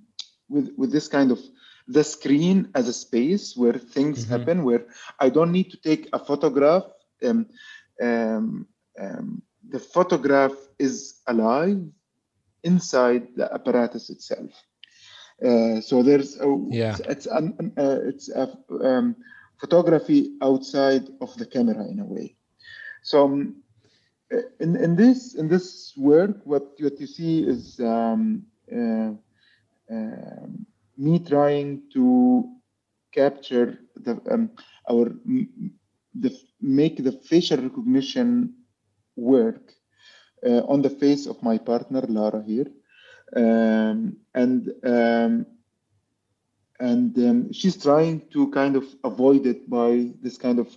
[0.49, 1.39] with with this kind of
[1.87, 4.33] the screen as a space where things mm-hmm.
[4.33, 4.87] happen, where
[5.21, 6.85] I don't need to take a photograph.
[7.25, 7.47] Um,
[8.03, 8.67] um,
[9.01, 11.81] um, the photograph is alive
[12.63, 14.51] inside the apparatus itself.
[15.45, 16.97] Uh, so there's a, yeah.
[17.09, 19.15] it's an, uh, it's a um,
[19.61, 22.37] photography outside of the camera in a way.
[23.03, 23.57] So um,
[24.61, 29.13] in, in this in this work, what what you see is um, uh,
[29.95, 30.47] uh,
[30.97, 32.45] me trying to
[33.13, 34.51] capture the um,
[34.91, 35.13] our
[36.15, 36.31] the
[36.61, 38.55] make the facial recognition
[39.17, 39.75] work
[40.47, 42.67] uh, on the face of my partner Lara here,
[43.37, 45.47] um, and um,
[46.81, 50.69] and um, she's trying to kind of avoid it by this kind of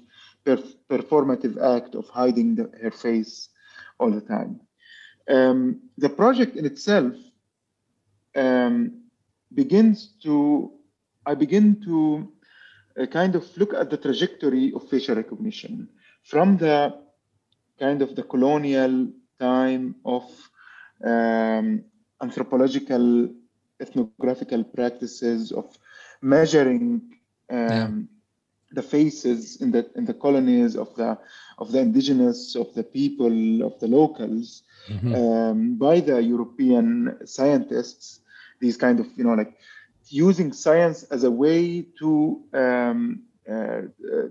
[0.45, 3.49] perf- performative act of hiding the, her face
[3.99, 4.61] all the time.
[5.27, 7.13] Um, the project in itself
[8.35, 9.03] um,
[9.53, 10.71] begins to,
[11.25, 12.31] I begin to
[13.01, 15.89] uh, kind of look at the trajectory of facial recognition
[16.23, 16.95] from the
[17.79, 19.07] kind of the colonial
[19.39, 20.23] time of
[21.03, 21.83] um,
[22.21, 23.29] anthropological
[23.79, 25.77] ethnographical practices of
[26.21, 27.01] measuring
[27.49, 27.89] um, yeah.
[28.71, 31.17] the faces in the in the colonies of the
[31.59, 35.13] of the indigenous of the people of the locals mm-hmm.
[35.15, 38.21] um, by the European scientists
[38.59, 39.53] these kind of you know like
[40.09, 44.27] using science as a way to um, uh, uh,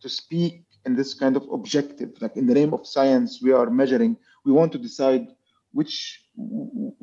[0.00, 3.68] to speak in this kind of objective like in the name of science we are
[3.68, 5.26] measuring we want to decide
[5.72, 6.25] which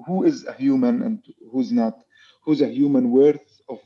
[0.06, 2.04] who is a human and who's not
[2.42, 3.80] who's a human worth of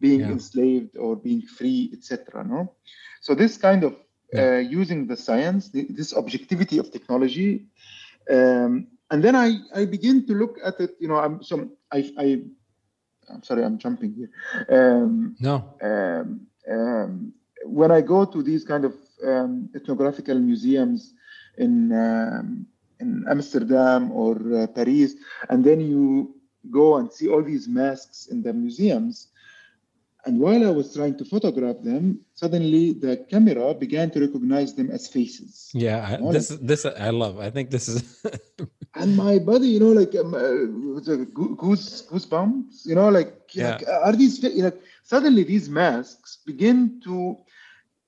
[0.00, 0.30] being yeah.
[0.30, 2.72] enslaved or being free etc no
[3.20, 3.96] so this kind of
[4.32, 4.56] yeah.
[4.56, 7.66] uh, using the science this objectivity of technology
[8.30, 12.12] um, and then I, I begin to look at it you know i'm so I,
[12.18, 12.42] I
[13.32, 14.30] I'm sorry, I'm jumping here.
[14.68, 15.74] Um, no.
[15.82, 17.32] Um, um,
[17.64, 21.14] when I go to these kind of um, ethnographical museums
[21.58, 22.66] in um,
[23.00, 25.14] in Amsterdam or uh, Paris,
[25.48, 26.34] and then you
[26.70, 29.28] go and see all these masks in the museums,
[30.26, 34.90] and while I was trying to photograph them, suddenly the camera began to recognize them
[34.90, 35.70] as faces.
[35.72, 37.38] Yeah, know, this like, this I love.
[37.38, 38.22] I think this is.
[38.94, 41.14] and my body, you know, like um, uh,
[41.56, 42.86] goose goosebumps.
[42.86, 43.70] You know, like, yeah.
[43.70, 44.42] like are these?
[44.42, 44.72] You know,
[45.04, 47.36] suddenly these masks begin to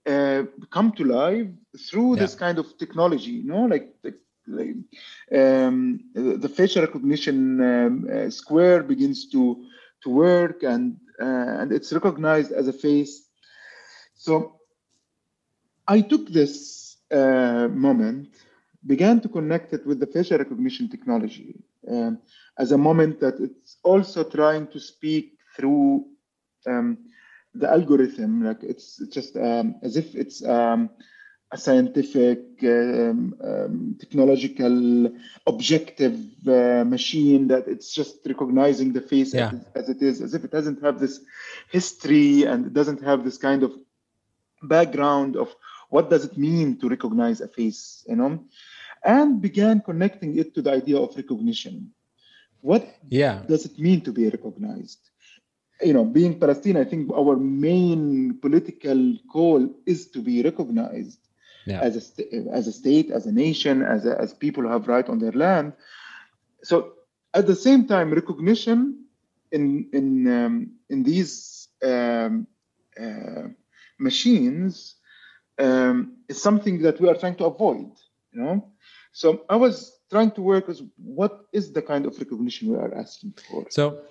[0.06, 1.48] uh, come to life
[1.88, 2.22] through yeah.
[2.22, 3.30] this kind of technology.
[3.30, 9.64] You know, like like, um, the facial recognition um, uh, square begins to
[10.02, 13.28] to work and uh, and it's recognized as a face.
[14.14, 14.60] So
[15.86, 18.28] I took this uh, moment,
[18.86, 22.18] began to connect it with the facial recognition technology um,
[22.58, 26.06] as a moment that it's also trying to speak through
[26.66, 26.98] um,
[27.54, 28.44] the algorithm.
[28.44, 30.90] Like it's just um, as if it's um,
[31.56, 35.12] scientific, um, um, technological,
[35.46, 39.52] objective uh, machine that it's just recognizing the face yeah.
[39.74, 41.20] as, as, it is, as if it doesn't have this
[41.70, 43.72] history and it doesn't have this kind of
[44.62, 45.54] background of
[45.90, 48.42] what does it mean to recognize a face, you know,
[49.04, 51.92] and began connecting it to the idea of recognition.
[52.60, 53.42] What yeah.
[53.46, 55.10] does it mean to be recognized?
[55.84, 61.18] you know, being Palestine, I think our main political goal is to be recognized
[61.66, 61.80] yeah.
[61.80, 65.08] as a as a state, as a nation, as a, as people who have right
[65.08, 65.72] on their land.
[66.62, 66.94] So
[67.34, 69.04] at the same time, recognition
[69.50, 72.46] in in um, in these um,
[73.00, 73.48] uh,
[73.98, 74.96] machines
[75.58, 77.90] um, is something that we are trying to avoid.
[78.32, 78.68] You know,
[79.12, 82.94] so I was trying to work as what is the kind of recognition we are
[82.94, 83.66] asking for.
[83.70, 84.02] So.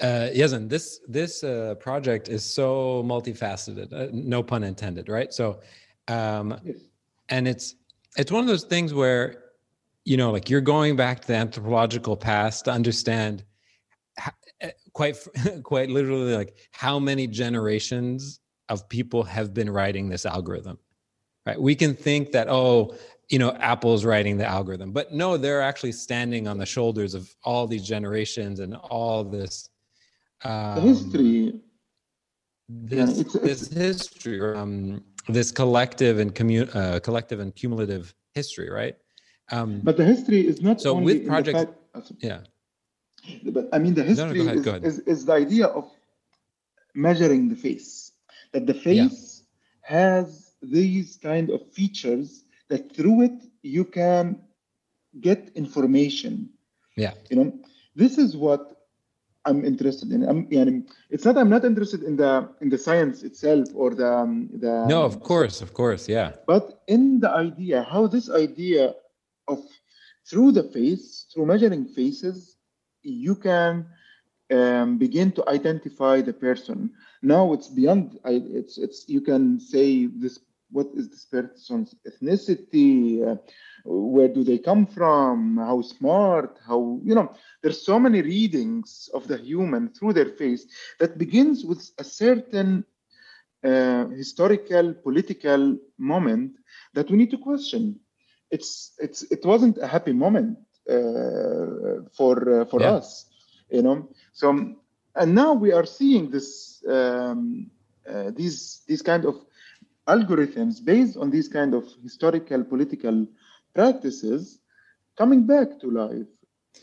[0.00, 3.92] Uh, Yazan, this this uh, project is so multifaceted.
[3.92, 5.32] Uh, no pun intended, right?
[5.32, 5.60] So
[6.08, 6.76] um, yes.
[7.28, 7.74] And it's
[8.16, 9.42] it's one of those things where
[10.04, 13.44] you know, like you're going back to the anthropological past to understand
[14.18, 15.16] how, eh, quite
[15.62, 20.78] quite literally like how many generations of people have been writing this algorithm.
[21.46, 21.60] Right?
[21.60, 22.94] We can think that oh,
[23.32, 27.34] you know apple's writing the algorithm but no they're actually standing on the shoulders of
[27.44, 29.70] all these generations and all this
[30.44, 31.54] um, history
[32.68, 38.96] this, it's, this history um, this collective and commu- uh, collective and cumulative history right
[39.50, 42.40] um, but the history is not so with projects fact, yeah
[43.52, 45.90] but i mean the history no, no, ahead, is, is, is, the idea of
[46.94, 48.12] measuring the face
[48.52, 49.44] that the face
[49.90, 49.96] yeah.
[49.96, 54.40] has these kind of features that through it you can
[55.20, 56.50] get information.
[56.96, 57.14] Yeah.
[57.30, 57.58] You know,
[57.94, 58.81] this is what
[59.44, 60.22] I'm interested in.
[60.28, 60.46] I'm,
[61.10, 64.86] it's not I'm not interested in the in the science itself or the um, the.
[64.86, 66.32] No, of course, of course, yeah.
[66.46, 68.94] But in the idea, how this idea
[69.48, 69.60] of
[70.28, 72.56] through the face, through measuring faces,
[73.02, 73.86] you can
[74.52, 76.90] um, begin to identify the person.
[77.22, 78.18] Now it's beyond.
[78.24, 80.38] It's it's you can say this
[80.72, 83.36] what is this person's ethnicity uh,
[83.84, 87.32] where do they come from how smart how you know
[87.62, 90.66] there's so many readings of the human through their face
[90.98, 92.84] that begins with a certain
[93.64, 96.52] uh, historical political moment
[96.94, 97.98] that we need to question
[98.50, 100.58] it's it's it wasn't a happy moment
[100.90, 102.92] uh, for uh, for yeah.
[102.92, 103.26] us
[103.70, 104.74] you know so
[105.16, 107.70] and now we are seeing this um,
[108.08, 109.36] uh, these these kind of
[110.08, 113.26] algorithms based on these kind of historical political
[113.74, 114.60] practices
[115.16, 116.26] coming back to life,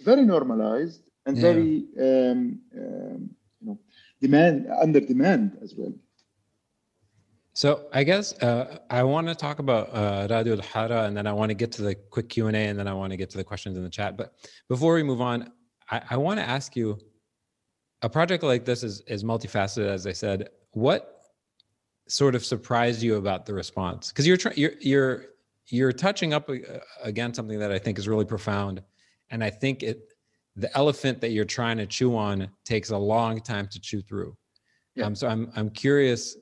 [0.04, 1.42] very normalized and yeah.
[1.42, 3.30] very um, um,
[3.60, 3.80] you know
[4.22, 5.94] demand under demand as well.
[7.54, 11.34] So I guess uh, I want to talk about uh, Radio Alhara, and then I
[11.34, 13.30] want to get to the quick Q and A, and then I want to get
[13.32, 14.16] to the questions in the chat.
[14.16, 14.34] But
[14.70, 15.52] before we move on,
[15.92, 16.98] I, I want to ask you:
[18.02, 20.50] a project like this is is multifaceted, as I said.
[20.72, 21.19] What
[22.10, 24.10] sort of surprised you about the response?
[24.10, 25.26] Because you're trying, you're you're
[25.68, 26.50] you're touching up
[27.04, 28.82] again something that I think is really profound,
[29.30, 30.14] and I think it
[30.56, 34.36] the elephant that you're trying to chew on takes a long time to chew through.
[34.96, 35.06] Yeah.
[35.06, 36.36] Um, so I'm I'm curious.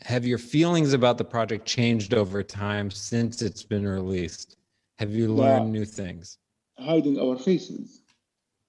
[0.00, 4.56] Have your feelings about the project changed over time since it's been released?
[4.98, 5.80] Have you learned yeah.
[5.80, 6.38] new things?
[6.78, 8.02] Hiding our faces,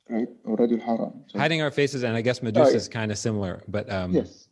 [0.09, 0.27] right?
[0.45, 1.25] Already haram.
[1.27, 1.37] So.
[1.37, 2.77] Hiding our faces, and I guess Medusa oh, yeah.
[2.77, 4.46] is kind of similar, but um, yes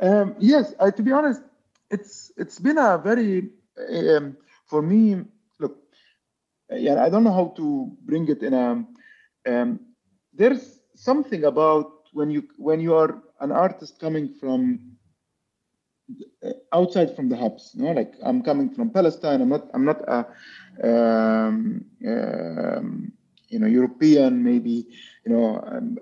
[0.00, 1.42] um, yes, I, to be honest,
[1.90, 3.50] it's it's been a very
[4.16, 5.22] um, for me.
[5.60, 5.76] Look,
[6.70, 8.84] yeah, I don't know how to bring it in a.
[9.46, 9.80] Um,
[10.32, 14.96] there's something about when you when you are an artist coming from
[16.44, 19.84] uh, outside from the hubs you know like i'm coming from palestine i'm not i'm
[19.84, 20.18] not a
[20.88, 23.12] um, um,
[23.48, 24.86] you know european maybe
[25.24, 25.46] you know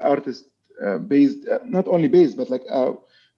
[0.01, 0.47] artist
[0.85, 2.93] uh, based uh, not only based but like uh,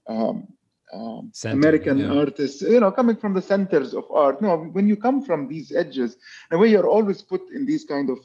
[0.06, 0.48] um,
[0.92, 2.12] um, Center, American yeah.
[2.12, 4.40] artists, you know, coming from the centers of art.
[4.40, 6.16] No, when you come from these edges,
[6.50, 8.18] the way you're always put in these kind of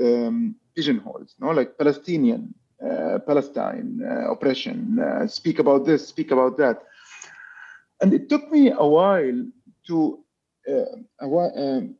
[0.00, 6.56] um, pigeonholes, no, like Palestinian, uh, Palestine, uh, oppression, uh, speak about this, speak about
[6.58, 6.82] that.
[8.00, 9.46] And it took me a while
[9.86, 10.24] to
[10.68, 11.94] uh, a while, um,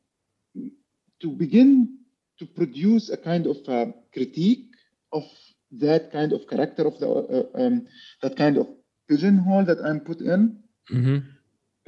[1.20, 1.98] to begin
[2.38, 4.66] to produce a kind of a critique
[5.12, 5.24] of
[5.70, 7.86] that kind of character of the uh, um,
[8.22, 8.66] that kind of
[9.12, 10.56] pigeonhole that I'm put in,
[10.90, 11.18] mm-hmm.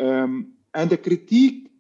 [0.07, 1.71] um, and a critique,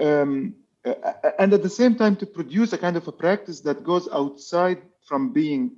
[0.00, 3.84] um, uh, and at the same time to produce a kind of a practice that
[3.84, 5.76] goes outside from being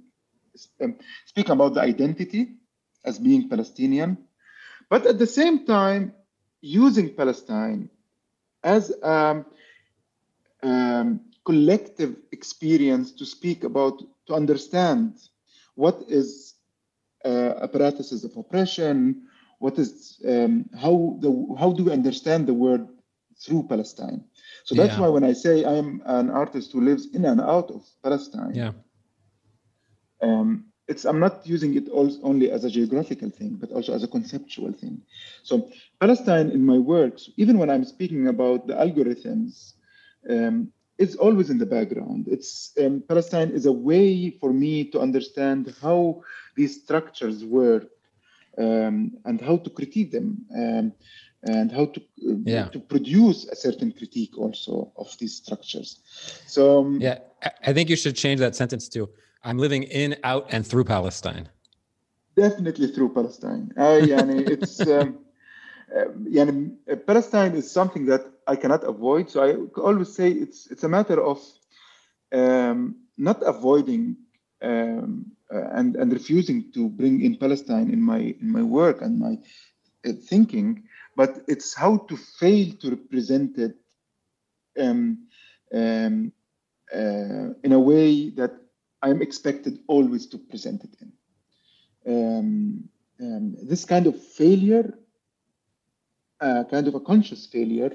[0.81, 2.57] um, speaking about the identity
[3.05, 4.17] as being Palestinian,
[4.89, 6.15] but at the same time
[6.63, 7.91] using Palestine
[8.65, 9.45] as a
[10.63, 15.15] um, collective experience to speak about to understand
[15.75, 16.56] what is
[17.27, 19.23] apparatuses of oppression?
[19.59, 22.87] What is um, how the how do we understand the word
[23.39, 24.25] through Palestine?
[24.65, 25.01] So that's yeah.
[25.01, 28.73] why when I say I'm an artist who lives in and out of Palestine, yeah.
[30.23, 34.05] Um, it's I'm not using it all, only as a geographical thing, but also as
[34.05, 35.03] a conceptual thing.
[35.43, 39.75] So Palestine in my works, even when I'm speaking about the algorithms,
[40.31, 42.27] um, it's always in the background.
[42.29, 46.23] It's um, Palestine is a way for me to understand how
[46.57, 47.89] these structures work
[48.59, 50.93] um, and how to critique them um,
[51.43, 52.69] and how to uh, yeah.
[52.69, 56.01] to produce a certain critique also of these structures.
[56.47, 57.19] So um, yeah,
[57.63, 59.09] I think you should change that sentence to
[59.45, 61.49] "I'm living in, out, and through Palestine."
[62.37, 63.73] Definitely through Palestine.
[63.77, 64.81] Uh, yani it's.
[64.81, 65.19] Um,
[65.95, 69.31] uh, Palestine is something that I cannot avoid.
[69.31, 71.41] So I always say it's it's a matter of
[72.33, 74.17] um, not avoiding
[74.63, 79.19] um, uh, and and refusing to bring in Palestine in my in my work and
[79.19, 79.39] my
[80.07, 80.85] uh, thinking,
[81.17, 83.77] but it's how to fail to represent it
[84.79, 85.27] um,
[85.75, 86.33] um,
[86.95, 88.53] uh, in a way that
[89.03, 91.13] I'm expected always to present it in.
[92.07, 92.89] Um,
[93.21, 94.99] um, this kind of failure,
[96.41, 97.93] uh, kind of a conscious failure,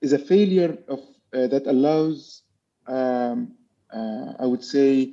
[0.00, 1.00] is a failure of
[1.32, 2.42] uh, that allows,
[2.86, 3.54] um,
[3.92, 5.12] uh, I would say,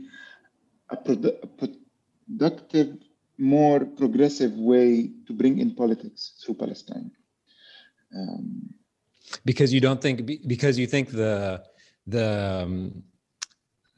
[0.89, 2.97] a, produ- a productive,
[3.37, 7.11] more progressive way to bring in politics through Palestine.
[8.15, 8.73] Um,
[9.45, 11.61] because you don't think because you think the
[12.07, 13.03] the um,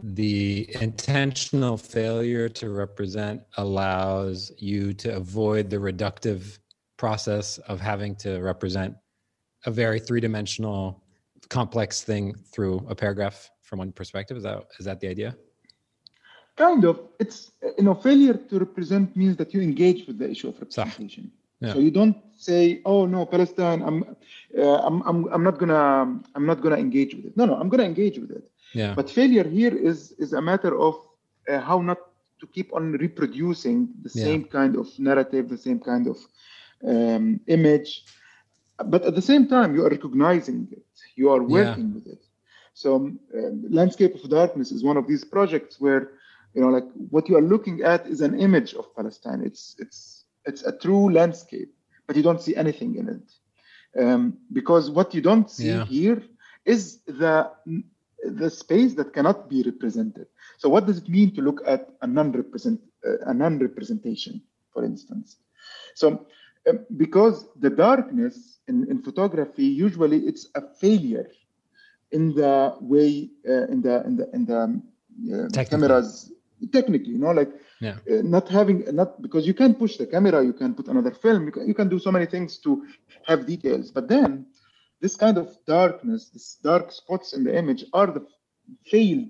[0.01, 6.57] the intentional failure to represent allows you to avoid the reductive
[6.97, 8.95] process of having to represent
[9.66, 11.03] a very three-dimensional
[11.49, 15.36] complex thing through a paragraph from one perspective is that is that the idea
[16.55, 20.49] kind of it's you know failure to represent means that you engage with the issue
[20.49, 21.74] of representation yeah.
[21.74, 24.03] so you don't say oh no palestine i'm
[24.57, 27.70] uh, I'm, I'm i'm not gonna i'm not gonna engage with it no no i'm
[27.70, 28.93] gonna engage with it yeah.
[28.93, 30.95] But failure here is is a matter of
[31.49, 31.97] uh, how not
[32.39, 34.24] to keep on reproducing the yeah.
[34.24, 36.18] same kind of narrative, the same kind of
[36.88, 38.05] um, image.
[38.86, 40.86] But at the same time, you are recognizing it.
[41.15, 41.93] You are working yeah.
[41.95, 42.25] with it.
[42.73, 43.19] So, um,
[43.69, 46.11] landscape of darkness is one of these projects where,
[46.53, 49.41] you know, like what you are looking at is an image of Palestine.
[49.43, 51.73] It's it's it's a true landscape,
[52.07, 55.86] but you don't see anything in it, um, because what you don't see yeah.
[55.86, 56.23] here
[56.63, 57.51] is the
[58.23, 60.27] the space that cannot be represented.
[60.57, 64.41] So what does it mean to look at a non-represent uh, a non-representation,
[64.73, 65.38] for instance?
[65.95, 66.25] So
[66.97, 71.30] because the darkness in, in photography usually it's a failure
[72.12, 74.84] in the way uh, in the in the in the um,
[75.34, 76.32] uh, cameras
[76.68, 77.51] technically, you know, like
[77.82, 77.95] yeah.
[78.12, 81.45] Uh, not having not because you can push the camera, you can put another film,
[81.45, 82.86] you can, you can do so many things to
[83.26, 84.45] have details, but then
[84.99, 88.26] this kind of darkness, these dark spots in the image are the
[88.86, 89.30] failed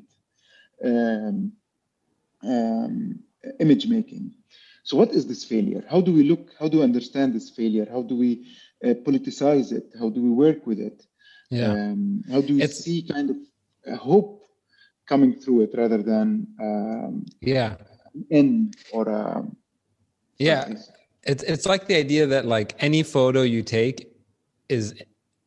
[0.84, 1.52] um,
[2.44, 3.20] um,
[3.60, 4.34] image making.
[4.90, 5.84] So what is this failure?
[5.88, 7.88] How do we look, how do we understand this failure?
[7.88, 8.48] How do we
[8.84, 9.86] uh, politicize it?
[10.00, 11.06] How do we work with it?
[11.52, 11.74] Yeah.
[11.74, 13.38] Um, how do we it's, see kind of
[13.86, 14.48] a hope
[15.06, 17.76] coming through it rather than um, yeah
[18.32, 19.44] end or a,
[20.38, 20.74] yeah
[21.24, 23.98] it's it's like the idea that like any photo you take
[24.70, 24.94] is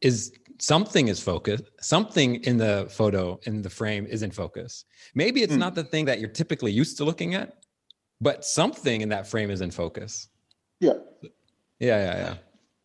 [0.01, 4.85] is something is focused something in the photo in the frame is in focus
[5.15, 5.65] maybe it's mm.
[5.65, 7.62] not the thing that you're typically used to looking at
[8.23, 10.29] but something in that frame is in focus
[10.81, 10.99] yeah
[11.79, 12.35] yeah yeah yeah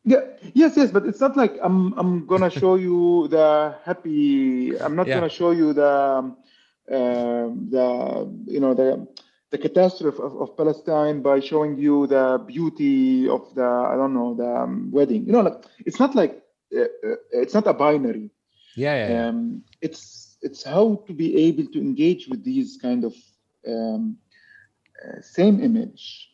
[0.03, 0.21] yeah
[0.53, 5.07] yes yes but it's not like i'm i'm gonna show you the happy i'm not
[5.07, 5.15] yeah.
[5.15, 6.33] gonna show you the
[6.89, 7.87] um, the
[8.47, 9.07] you know the
[9.49, 14.33] the catastrophe of, of Palestine by showing you the beauty of the I don't know
[14.33, 15.25] the um, wedding.
[15.25, 16.41] You know, like it's not like
[16.75, 18.29] uh, uh, it's not a binary.
[18.75, 19.27] Yeah, yeah, yeah.
[19.27, 23.15] Um, it's it's how to be able to engage with these kind of
[23.67, 24.17] um,
[25.03, 26.31] uh, same image,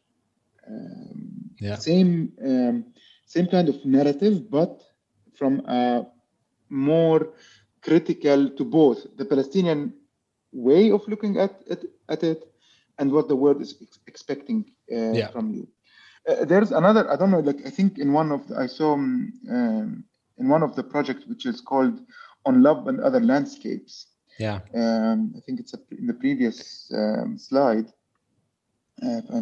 [0.68, 1.76] um, yeah.
[1.76, 2.86] same um,
[3.26, 4.82] same kind of narrative, but
[5.36, 6.05] from a
[6.70, 7.34] more
[7.82, 9.93] critical to both the Palestinian
[10.51, 12.43] way of looking at it, at it
[12.99, 15.28] and what the world is ex- expecting uh, yeah.
[15.30, 15.68] from you.
[16.30, 18.93] Uh, there's another, I don't know, like I think in one of the, I saw
[18.93, 20.03] um,
[20.38, 21.99] in one of the projects, which is called
[22.45, 24.07] On Love and Other Landscapes.
[24.39, 24.59] Yeah.
[24.74, 27.88] Um, I think it's a, in the previous um, slide.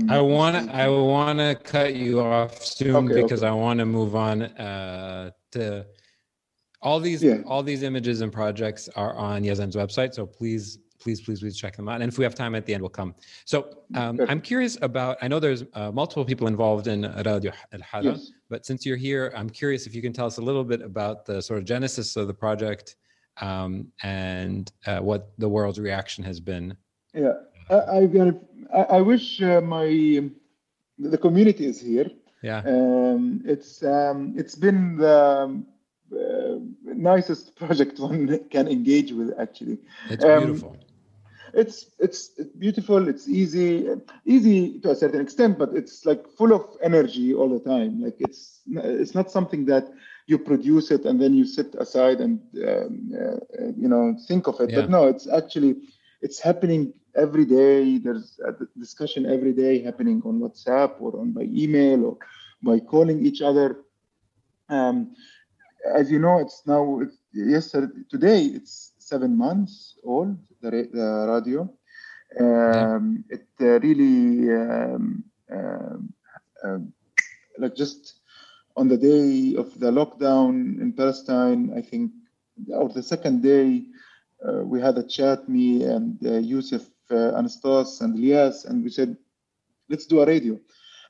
[0.10, 3.50] I want to I want to cut you off soon okay, because okay.
[3.50, 5.86] I want to move on uh, to
[6.82, 7.42] all these yeah.
[7.46, 10.14] all these images and projects are on Yazan's website.
[10.14, 12.02] So please please, please, please check them out.
[12.02, 13.16] And if we have time at the end, we'll come.
[13.46, 17.52] So um, I'm curious about, I know there's uh, multiple people involved in Radio
[17.94, 18.32] Al yes.
[18.50, 21.26] but since you're here, I'm curious if you can tell us a little bit about
[21.26, 22.96] the sort of genesis of the project
[23.38, 26.78] um, and uh, what the world's reaction has been.
[27.14, 27.34] Yeah,
[27.72, 28.08] I,
[28.74, 29.88] I, I wish uh, my,
[31.00, 32.10] the community is here.
[32.44, 32.60] Yeah.
[32.66, 35.64] Um, it's, um, it's been the,
[36.14, 39.78] uh, nicest project one can engage with actually.
[40.10, 40.78] It's um, beautiful
[41.54, 43.88] it's it's beautiful it's easy
[44.26, 48.16] easy to a certain extent but it's like full of energy all the time like
[48.20, 49.92] it's it's not something that
[50.28, 54.60] you produce it and then you sit aside and um, uh, you know think of
[54.62, 54.82] it yeah.
[54.82, 55.76] but no it's actually
[56.22, 61.44] it's happening every day there's a discussion every day happening on whatsapp or on by
[61.44, 62.18] email or
[62.64, 63.82] by calling each other
[64.70, 65.14] um,
[65.96, 71.62] as you know it's now it's, yesterday today it's seven months old the, the radio.
[72.40, 73.38] Um, yeah.
[73.38, 76.14] It uh, really um, um,
[76.64, 76.94] um,
[77.58, 78.22] like just
[78.78, 82.12] on the day of the lockdown in Palestine, I think,
[82.70, 83.84] or the second day,
[84.48, 88.91] uh, we had a chat, me and uh, Yusuf uh, Anastas and Lias, and we
[88.91, 89.17] said,
[89.89, 90.59] let's do a radio.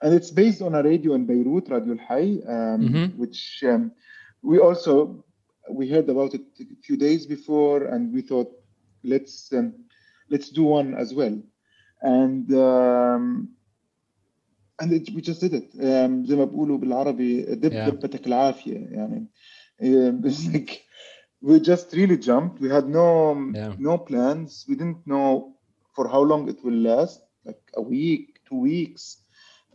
[0.02, 3.16] And it's based on a radio in Beirut, Radio Al Hay, um, Mhm.
[3.16, 3.92] which um,
[4.42, 5.24] we also
[5.70, 8.50] we heard about it a few days before, and we thought
[9.02, 9.72] let's um,
[10.30, 11.36] let's do one as well.
[12.02, 13.48] And um,
[14.80, 15.68] and it, we just did it.
[15.74, 17.88] Um, زي ما بيقولوا بالعربي دب Yeah.
[17.90, 19.26] دبتك العافية يعني.
[19.82, 20.82] Um, it's like
[21.42, 22.61] we just really jumped.
[22.61, 23.74] We had no Yeah.
[23.78, 24.66] no plans.
[24.68, 25.57] We didn't know
[25.95, 29.17] for how long it will last, like a week, two weeks.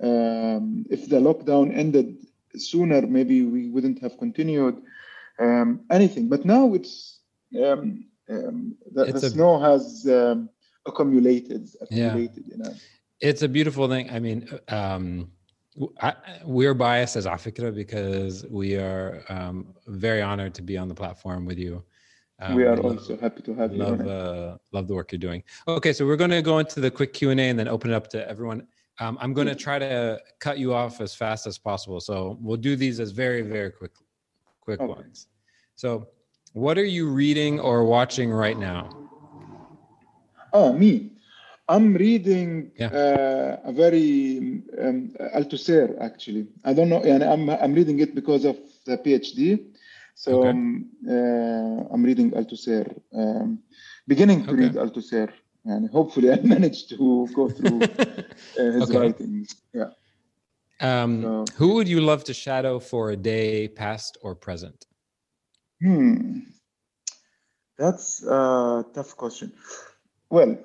[0.00, 2.16] Um, if the lockdown ended
[2.56, 4.82] sooner, maybe we wouldn't have continued
[5.38, 6.28] um, anything.
[6.28, 7.20] But now it's
[7.62, 10.48] um, um, the, It's the a- snow has um,
[10.86, 12.44] accumulated, accumulated.
[12.46, 12.72] You know.
[13.20, 14.10] It's a beautiful thing.
[14.10, 15.30] I mean, um,
[16.00, 20.94] I- we're biased as Afikra because we are um, very honored to be on the
[20.94, 21.82] platform with you.
[22.38, 23.78] Um, we are love- also happy to have you.
[23.82, 24.06] love it.
[24.06, 25.42] uh, love the work you're doing.
[25.66, 27.90] Okay, so we're going to go into the quick Q and A and then open
[27.90, 28.66] it up to everyone.
[29.00, 32.56] Um, I'm going to try to cut you off as fast as possible, so we'll
[32.58, 33.92] do these as very very quick
[34.60, 34.92] quick Okay.
[34.92, 35.28] ones.
[35.76, 36.08] So,
[36.52, 38.88] what are you reading or watching right now?
[40.52, 41.12] Oh, me.
[41.68, 42.86] I'm reading Yeah.
[42.88, 46.46] uh, a very um, Althusser actually.
[46.64, 47.02] I don't know.
[47.02, 49.66] And I'm I'm reading it because of the PhD.
[50.16, 50.48] So Okay.
[50.48, 52.84] um, uh, I'm reading Althusser.
[53.12, 53.62] Um,
[54.08, 54.62] beginning to Okay.
[54.62, 55.28] read Althusser,
[55.66, 58.98] and hopefully I manage to go through uh, his Okay.
[58.98, 59.54] writings.
[59.74, 59.90] Yeah.
[60.80, 64.86] Um, So- who would you love to shadow for a day, past or present?
[65.82, 66.40] Hmm.
[67.78, 69.52] That's a tough question.
[70.30, 70.56] Well,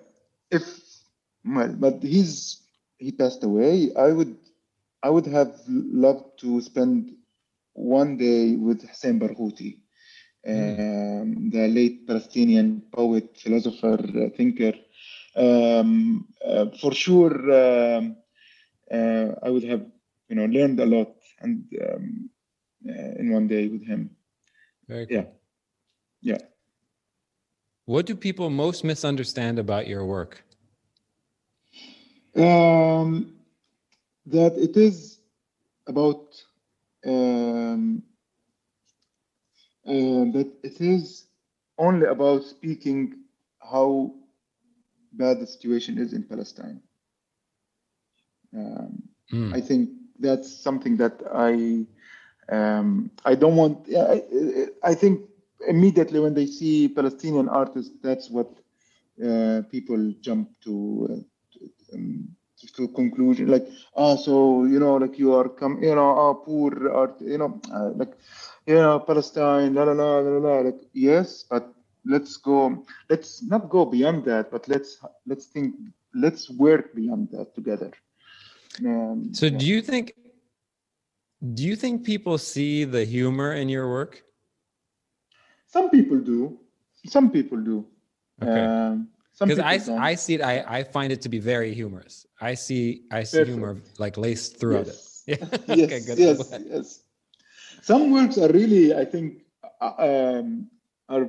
[0.50, 0.64] if
[1.44, 2.62] well, but he's
[3.00, 3.92] he passed away.
[3.96, 4.38] I would
[5.04, 7.12] I would have loved to spend
[7.74, 9.80] one day with Hussein Barghouti,
[10.48, 14.74] um, the late Palestinian poet, philosopher, uh, thinker.
[15.36, 18.18] Um, uh, for sure, um,
[18.92, 19.86] uh, I would have
[20.28, 22.30] you know learned a lot and um,
[22.88, 24.10] uh, in one day with him.
[24.88, 25.18] Very cool.
[25.18, 25.26] Yeah.
[26.22, 26.38] Yeah.
[27.86, 30.44] What do people most misunderstand about your work?
[32.36, 33.34] Um,
[34.26, 35.20] that it is
[35.88, 36.42] about
[37.06, 38.04] um,
[39.88, 41.28] uh, that it is
[41.78, 43.14] only about speaking
[43.60, 44.12] how
[45.14, 46.82] bad the situation is in Palestine.
[48.56, 49.90] Um, Mm, I think
[50.20, 51.86] that's something that I
[52.54, 53.88] um, I don't want.
[53.96, 54.24] I,
[54.84, 55.22] I think
[55.68, 58.48] immediately when they see Palestinian artists, that's what
[59.24, 61.08] uh, people jump to.
[61.12, 61.24] Uh,
[61.54, 62.36] to, um,
[62.78, 66.72] to conclusion like ah so you know like you are come you know ah poor
[66.92, 68.14] art you know uh, like
[68.66, 71.66] you know palestine la la la la la like yes but
[72.06, 72.58] let's go
[73.10, 75.76] let's not go beyond that but let's let's think
[76.14, 77.92] let's work beyond that together
[78.86, 79.58] um, So, yeah.
[79.58, 80.14] do you think?
[81.54, 84.24] Do you think people see the humor in your work?
[85.68, 86.60] Some people do.
[87.06, 87.86] Some people do.
[88.42, 88.74] Okay.
[88.76, 89.10] Um,
[89.42, 90.00] Because I, don't.
[90.00, 90.42] I see it.
[90.42, 92.26] I, I find it to be very humorous.
[92.40, 95.24] I see I see humor like laced throughout yes.
[95.28, 95.40] it.
[95.68, 95.76] Yeah.
[95.76, 96.02] yes, okay.
[96.06, 96.18] Good.
[96.18, 97.04] yes, yes.
[97.82, 99.44] Some works are really, I think,
[99.80, 100.68] uh, um,
[101.10, 101.28] are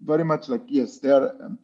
[0.00, 1.58] very much like yes, they're um,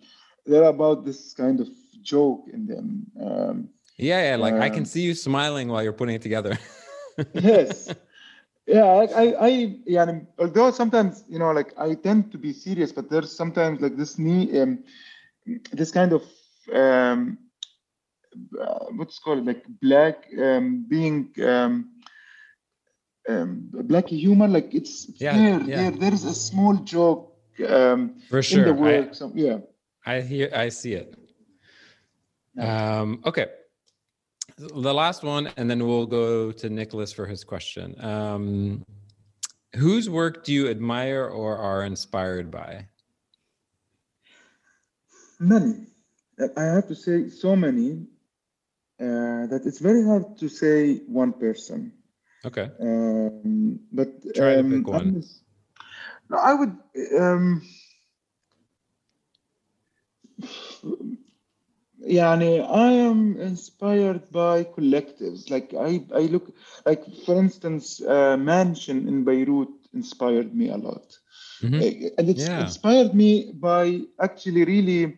[0.47, 1.69] they're about this kind of
[2.03, 3.07] joke in them.
[3.21, 3.69] Um,
[3.99, 4.37] Yeah, yeah.
[4.37, 6.59] Like I can Um, see you smiling while you're putting it together.
[7.33, 7.93] yes.
[8.67, 9.51] Yeah, I, I, I,
[9.87, 10.21] yeah.
[10.39, 14.19] Although sometimes, you know, like I tend to be serious, but there's sometimes like this
[14.19, 14.85] knee, um,
[15.73, 16.23] this kind of,
[16.73, 17.39] um,
[18.61, 21.91] uh, what's called, like black, um, being, um,
[23.29, 24.49] um, black humor.
[24.49, 25.77] Like it's, Yeah, there, yeah.
[25.77, 25.91] there.
[25.93, 27.33] There's a small joke,
[27.69, 28.65] um, For in sure.
[28.65, 29.15] the I, work.
[29.35, 29.59] Yeah.
[30.05, 30.51] I hear.
[30.55, 31.19] I see it.
[32.59, 33.47] Um, okay.
[34.57, 37.95] The last one, and then we'll go to Nicholas for his question.
[38.03, 38.87] Um,
[39.75, 42.87] whose work do you admire or are inspired by?
[45.40, 45.88] Many.
[46.40, 48.08] Uh, I have to say so many
[49.00, 51.92] uh, that it's very hard to say one person.
[52.46, 52.70] Okay.
[52.82, 55.02] Um, but Try to um, pick one.
[55.14, 55.24] I'm-
[56.30, 56.76] No, I would.
[57.20, 57.62] Um,
[62.08, 65.50] يعني I am inspired by collectives.
[65.50, 66.52] Like I, I look
[66.86, 71.08] like for instance, uh, Mansion in Beirut inspired me a lot,
[71.62, 71.80] Mhm.
[71.82, 72.62] Uh, and it's Yeah.
[72.66, 75.18] inspired me by actually really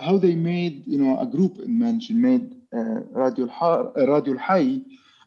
[0.00, 4.32] how they made you know a group in Mansion made uh, Radio Al uh, Radio
[4.34, 4.82] Al Hay,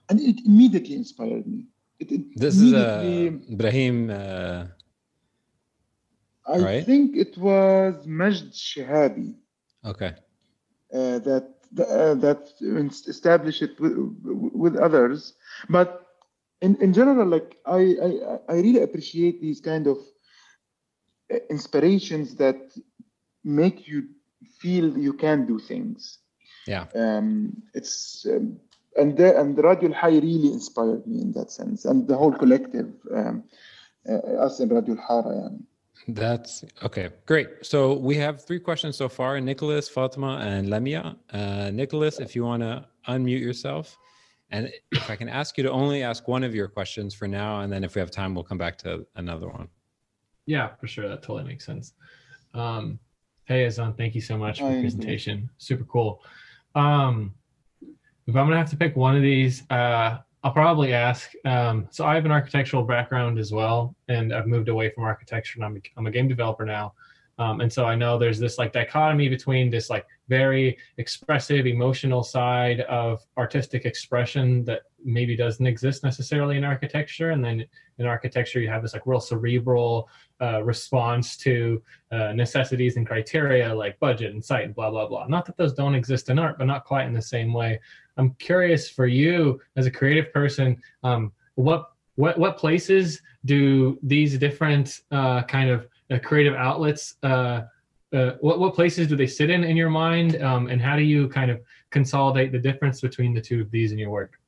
[0.09, 1.65] and it immediately inspired me.
[1.99, 3.03] it, it This is uh,
[3.51, 4.09] Ibrahim.
[4.09, 4.65] Uh,
[6.45, 6.85] I right?
[6.85, 9.35] think it was Majd Shahabi.
[9.85, 10.11] okay.
[10.93, 11.47] uh, that
[11.79, 12.51] uh, that
[13.07, 13.95] established it with,
[14.63, 15.33] with others.
[15.69, 16.05] But
[16.61, 18.09] in, in general, like I, I
[18.49, 19.97] I really appreciate these kind of
[21.33, 22.59] uh, inspirations that
[23.43, 24.09] make you
[24.59, 26.19] feel you can do things.
[26.67, 26.85] Yeah.
[26.95, 28.59] Um, it's um,
[28.95, 32.31] and the, and Radio Al Hay really inspired me in that sense, and the whole
[32.31, 33.43] collective, um,
[34.07, 35.57] uh, us in Radio Alhara.
[36.07, 37.09] That's okay.
[37.25, 37.47] Great.
[37.61, 41.15] So we have three questions so far: Nicholas, Fatima, and Lamia.
[41.31, 43.97] Uh, Nicholas, if you want to unmute yourself,
[44.51, 47.61] and if I can ask you to only ask one of your questions for now,
[47.61, 49.67] and then if we have time, we'll come back to another one.
[50.45, 51.07] Yeah, for sure.
[51.07, 51.93] That totally makes sense.
[52.53, 52.99] Um,
[53.45, 55.49] hey, Yazan, thank you so much for the presentation.
[55.57, 56.21] Super cool.
[56.75, 57.33] Um,
[58.25, 61.31] if I'm gonna have to pick one of these, uh, I'll probably ask.
[61.45, 65.57] Um, so I have an architectural background as well, and I've moved away from architecture,
[65.57, 66.93] and I'm a, I'm a game developer now.
[67.39, 72.23] Um, and so I know there's this like dichotomy between this like very expressive, emotional
[72.23, 77.65] side of artistic expression that maybe doesn't exist necessarily in architecture, and then
[77.99, 80.09] in architecture you have this like real cerebral
[80.41, 81.81] uh, response to
[82.11, 85.25] uh, necessities and criteria like budget and site and blah blah blah.
[85.27, 87.79] Not that those don't exist in art, but not quite in the same way.
[88.17, 94.37] I'm curious for you as a creative person, um, what what what places do these
[94.37, 97.15] different uh, kind of uh, creative outlets?
[97.23, 97.63] Uh,
[98.13, 101.01] uh, what what places do they sit in in your mind, um, and how do
[101.01, 104.39] you kind of consolidate the difference between the two of these in your work?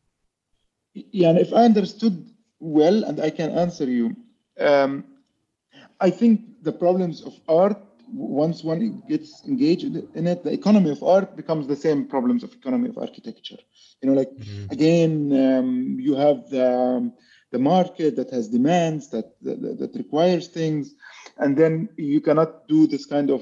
[0.94, 2.30] Yeah, and if I understood
[2.66, 4.16] well, and I can answer you,
[4.60, 5.04] um,
[6.00, 7.78] I think the problems of art,
[8.14, 12.54] once one gets engaged in it, the economy of art becomes the same problems of
[12.54, 13.58] economy of architecture.
[14.02, 14.72] You know, like Mhm.
[14.72, 17.12] again, um, you have the
[17.52, 20.96] the market that has demands that, that that requires things,
[21.38, 23.42] and then you cannot do this kind of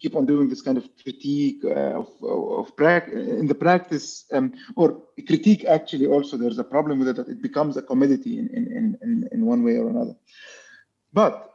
[0.00, 4.52] keep on doing this kind of critique uh, of, of prac- in the practice um,
[4.76, 8.48] or critique actually also there's a problem with it that it becomes a commodity in,
[8.48, 10.16] in, in, in one way or another.
[11.12, 11.50] But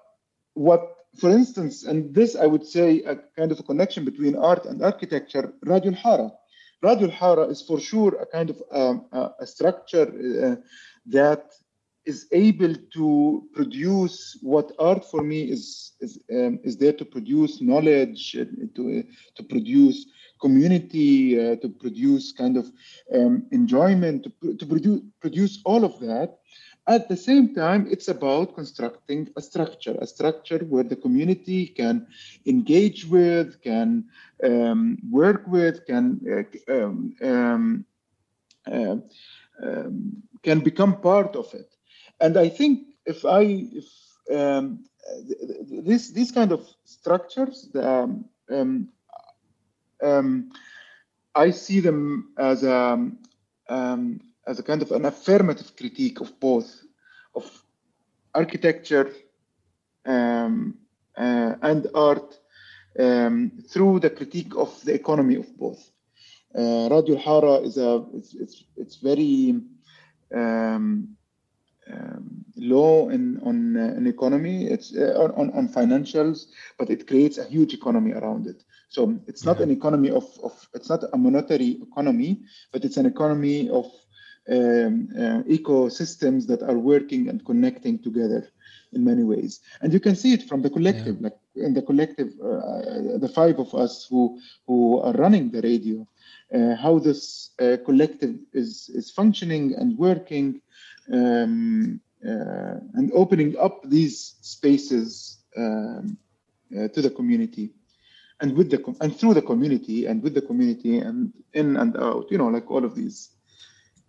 [0.53, 4.65] what for instance and this i would say a kind of a connection between art
[4.65, 6.31] and architecture radio al-hara
[6.81, 10.55] radio al-hara is for sure a kind of um, a, a structure uh,
[11.05, 11.53] that
[12.05, 17.61] is able to produce what art for me is is um, is there to produce
[17.61, 18.45] knowledge uh,
[18.75, 19.03] to uh,
[19.35, 20.05] to produce
[20.39, 22.71] community uh, to produce kind of
[23.13, 26.37] um, enjoyment to, to produce produce all of that.
[26.87, 32.05] At the same time it's about constructing a structure a structure where the community can
[32.45, 34.05] engage with can
[34.43, 37.85] um, work with can uh, um, um,
[38.71, 38.97] uh,
[39.63, 41.74] um, can become part of it
[42.20, 43.86] and I think if I if
[44.32, 44.86] um,
[45.28, 45.39] th-
[45.70, 48.89] th- this these kind of structures, um, um,
[50.03, 50.51] um,
[51.36, 53.09] I see them as a
[53.70, 56.82] um, as a kind of an affirmative critique of both
[57.36, 57.63] of
[58.34, 59.11] architecture
[60.05, 60.78] um,
[61.18, 62.39] uh, and art
[62.99, 65.91] um, through the critique of the economy of both.
[66.57, 69.59] Uh, Radio Hara is a it's it's, it's very
[70.34, 71.14] um,
[71.91, 74.65] um, low in on uh, an economy.
[74.67, 76.45] It's uh, on on financials,
[76.77, 78.63] but it creates a huge economy around it.
[78.89, 79.65] So it's not Yeah.
[79.65, 83.86] an economy of, of it's not a monetary economy, but it's an economy of
[84.49, 88.43] um, uh, ecosystems that are working and connecting together
[88.93, 89.59] in many ways.
[89.81, 93.59] And you can see it from the collective, like in the collective, uh, the five
[93.59, 96.07] of us who who are running the radio,
[96.55, 100.61] uh, how this uh, collective is is functioning and working
[101.11, 106.17] um, uh, and opening up these spaces um,
[106.77, 107.71] uh, to the community
[108.41, 111.95] and with the com- and through the community and with the community and in and
[111.97, 113.35] out you know like all of these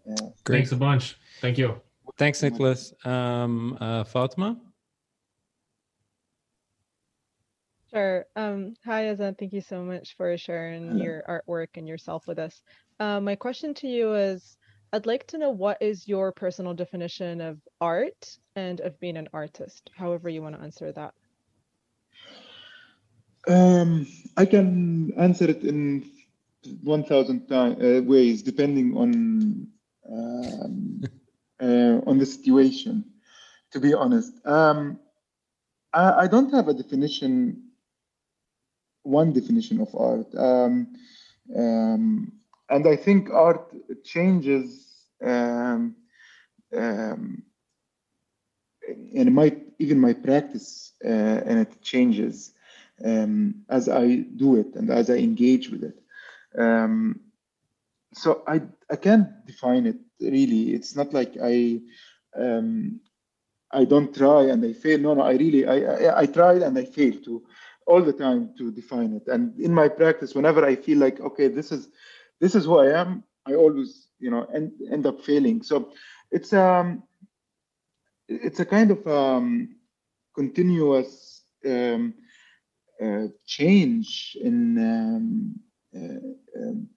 [0.08, 0.58] uh, Great.
[0.58, 1.16] Thanks a bunch.
[1.40, 1.80] Thank you.
[2.16, 2.94] Thanks, Nicholas.
[3.04, 4.56] Um, uh, Fatima?
[7.92, 8.26] Sure.
[8.36, 9.38] Um, hi, Yazan.
[9.38, 11.02] Thank you so much for sharing Hello.
[11.02, 12.62] your artwork and yourself with us.
[13.00, 14.56] Uh, my question to you is
[14.92, 19.28] I'd like to know what is your personal definition of art and of being an
[19.32, 21.14] artist, however you want to answer that.
[23.48, 24.06] um,
[24.36, 26.04] i can answer it in
[26.82, 29.68] 1000 uh, ways depending on
[30.10, 31.02] um,
[31.62, 33.04] uh, on the situation
[33.72, 34.98] to be honest um,
[35.92, 37.62] I, I don't have a definition
[39.02, 40.88] one definition of art um,
[41.56, 42.32] um,
[42.70, 43.72] and i think art
[44.04, 45.94] changes um,
[46.76, 47.42] um,
[49.14, 51.08] and my even my practice uh,
[51.46, 52.52] and it changes
[53.04, 55.98] um, as I do it and as I engage with it.
[56.58, 57.20] Um,
[58.14, 60.74] so I I can't define it really.
[60.74, 61.80] It's not like I
[62.36, 63.00] um,
[63.72, 64.98] I don't try and I fail.
[64.98, 67.42] No, no, I really I, I I tried and I failed to
[67.86, 69.28] all the time to define it.
[69.28, 71.88] And in my practice, whenever I feel like okay, this is
[72.40, 75.62] this is who I am, I always you know end end up failing.
[75.62, 75.92] So
[76.30, 77.02] it's um
[78.28, 79.76] it's a kind of um,
[80.34, 82.14] continuous um,
[83.02, 85.60] uh, change in um,
[85.96, 86.88] uh, um,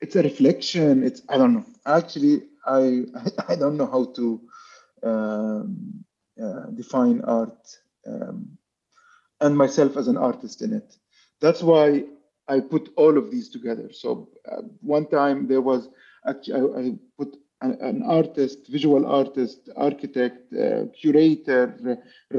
[0.00, 1.02] it's a reflection.
[1.04, 1.66] It's i don't know.
[1.86, 3.02] Actually i
[3.48, 4.40] i don't know how to
[5.02, 6.04] um,
[6.42, 7.66] uh, define art
[8.06, 8.58] um,
[9.40, 10.96] and myself as an artist in it.
[11.40, 12.04] That's why
[12.54, 14.10] i put all of these together so
[14.50, 14.62] uh,
[14.96, 15.82] one time there was
[16.28, 16.84] actually I, I
[17.20, 17.30] put
[17.60, 21.64] an, an, artist visual artist architect uh, curator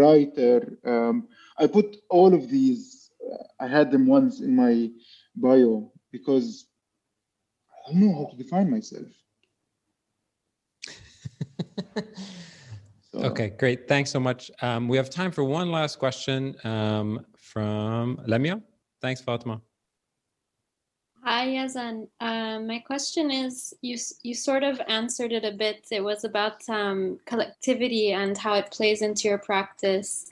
[0.02, 0.58] writer
[0.94, 1.16] um,
[1.64, 4.74] i put all of these uh, i had them once in my
[5.36, 6.68] bio because
[7.86, 9.08] I don't know how to define myself.
[13.12, 13.20] so.
[13.20, 13.88] Okay, great.
[13.88, 14.50] Thanks so much.
[14.62, 18.62] Um, we have time for one last question um, from Lamia.
[19.02, 19.62] Thanks, Fatima.
[21.26, 22.10] Hi, Yazan.
[22.20, 25.88] Uh, my question is you, you sort of answered it a bit.
[25.90, 30.30] It was about um, collectivity and how it plays into your practice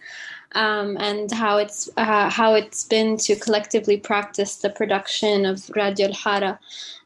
[0.54, 6.12] um, and how it's, uh, how it's been to collectively practice the production of Radio
[6.12, 6.60] Hara.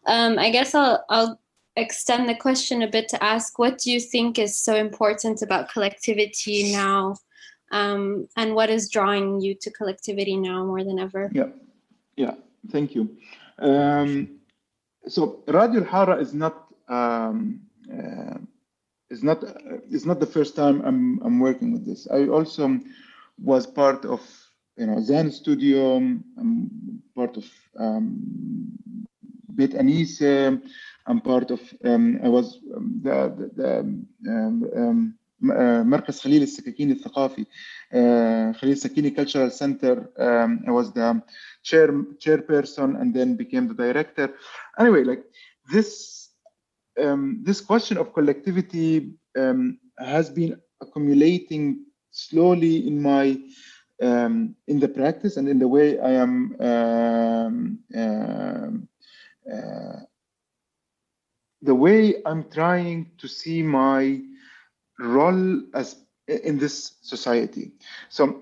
[0.07, 1.39] Um, I guess I'll, I'll
[1.75, 5.69] extend the question a bit to ask what do you think is so important about
[5.69, 7.17] collectivity now?
[7.71, 11.29] Um, and what is drawing you to collectivity now more than ever?
[11.31, 11.49] Yeah,
[12.15, 12.33] yeah,
[12.71, 13.15] thank you.
[13.59, 14.39] Um,
[15.07, 18.37] so Radio Hara is not um, uh,
[19.09, 19.53] is not uh,
[19.89, 22.07] is not the first time I'm I'm working with this.
[22.11, 22.79] I also
[23.39, 24.21] was part of
[24.77, 25.97] you know Zan Studio.
[25.97, 27.45] I'm part of
[27.79, 28.77] um,
[29.59, 30.61] Anise.
[31.07, 35.13] I'm part of, um, I was um, the, the, the
[35.45, 36.95] Merkaz Khalil Sakakini
[39.15, 40.09] Cultural Center.
[40.67, 41.21] I was the
[41.63, 41.87] chair
[42.23, 44.33] chairperson and then became the director.
[44.79, 45.23] Anyway, like
[45.71, 46.15] this
[47.01, 53.37] um, this question of collectivity um, has been accumulating slowly in my
[54.01, 58.69] um, in the practice and in the way I am um, uh,
[59.53, 59.99] uh,
[61.61, 64.21] the way I'm trying to see my
[64.99, 65.95] role as
[66.27, 67.71] in this society.
[68.09, 68.41] So,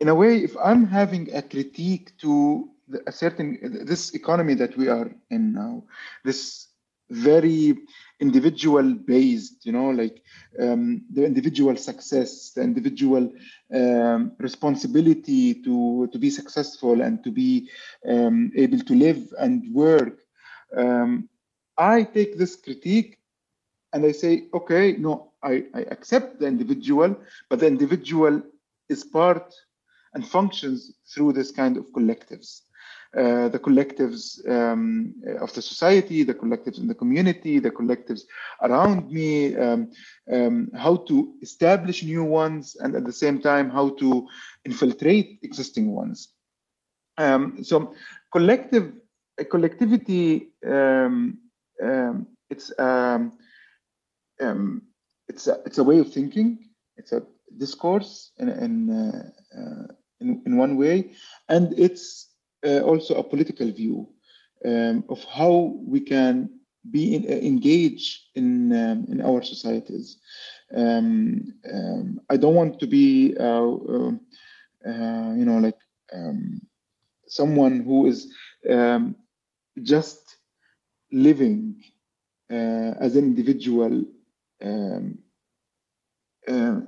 [0.00, 2.68] in a way, if I'm having a critique to
[3.06, 5.84] a certain this economy that we are in now,
[6.24, 6.68] this
[7.10, 7.76] very
[8.20, 10.22] individual based you know like
[10.60, 13.32] um, the individual success the individual
[13.74, 17.68] um, responsibility to to be successful and to be
[18.08, 20.20] um, able to live and work
[20.76, 21.28] um,
[21.80, 23.18] I take this critique
[23.92, 27.16] and I say, okay, no, I, I accept the individual,
[27.48, 28.42] but the individual
[28.88, 29.54] is part
[30.14, 32.62] and functions through this kind of collectives.
[33.16, 38.22] Uh, the collectives um, of the society, the collectives in the community, the collectives
[38.62, 39.90] around me, um,
[40.32, 44.28] um, how to establish new ones, and at the same time, how to
[44.64, 46.28] infiltrate existing ones.
[47.18, 47.94] Um, so,
[48.32, 48.92] collective
[49.50, 51.38] collectivity um,
[51.82, 52.72] um, it's
[55.30, 56.48] it's a, it's a way of thinking.
[56.96, 57.22] It's a
[57.56, 59.86] discourse in in, uh, uh,
[60.20, 61.12] in, in one way.
[61.48, 62.04] And it's
[62.66, 64.08] uh, also a political view
[64.64, 65.54] um, of how
[65.94, 66.34] we can
[66.90, 70.18] be in, engaged in um, in our societies.
[72.32, 73.70] I don't want to be uh,
[74.90, 75.80] uh, you know like
[77.26, 78.18] someone who is
[78.68, 79.14] um,
[79.92, 80.38] just
[81.12, 81.82] living
[83.04, 84.04] as an individual
[84.62, 85.18] um,
[86.48, 86.80] uh,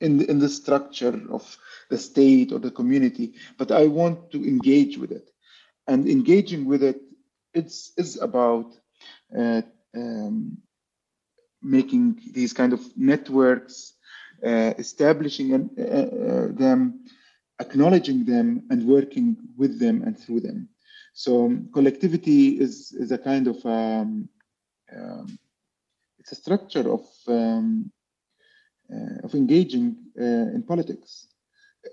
[0.00, 1.56] in the, in the structure of
[1.90, 5.30] the state or the community, but I want to engage with it,
[5.86, 7.00] and engaging with it,
[7.54, 8.74] it's is about
[9.36, 9.62] uh,
[9.94, 10.58] um,
[11.62, 13.94] making these kind of networks,
[14.44, 17.04] uh, establishing an, uh, uh, them,
[17.60, 20.68] acknowledging them, and working with them and through them.
[21.14, 24.28] So um, collectivity is is a kind of um,
[24.96, 25.38] um,
[26.22, 27.90] it's a structure of um,
[28.92, 31.26] uh, of engaging uh, in politics,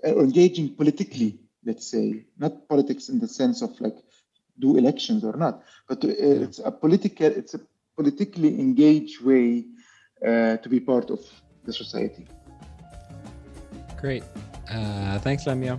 [0.06, 1.40] uh, or engaging politically.
[1.64, 3.96] Let's say not politics in the sense of like
[4.58, 6.44] do elections or not, but uh, yeah.
[6.46, 7.60] it's a political it's a
[7.96, 9.64] politically engaged way
[10.24, 11.20] uh, to be part of
[11.64, 12.26] the society.
[14.00, 14.22] Great.
[14.70, 15.78] Uh, thanks, Lamia.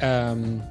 [0.00, 0.62] Um,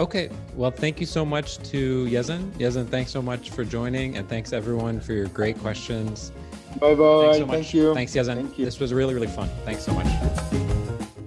[0.00, 0.30] okay.
[0.54, 2.50] Well, thank you so much to Yazan.
[2.52, 6.32] Yazan, thanks so much for joining, and thanks everyone for your great questions.
[6.80, 7.22] Bye bye.
[7.24, 7.54] Thanks so much.
[7.54, 7.94] Thank you.
[7.94, 8.34] Thanks, Yazan.
[8.36, 8.64] Thank you.
[8.64, 9.48] This was really, really fun.
[9.64, 10.06] Thanks so much.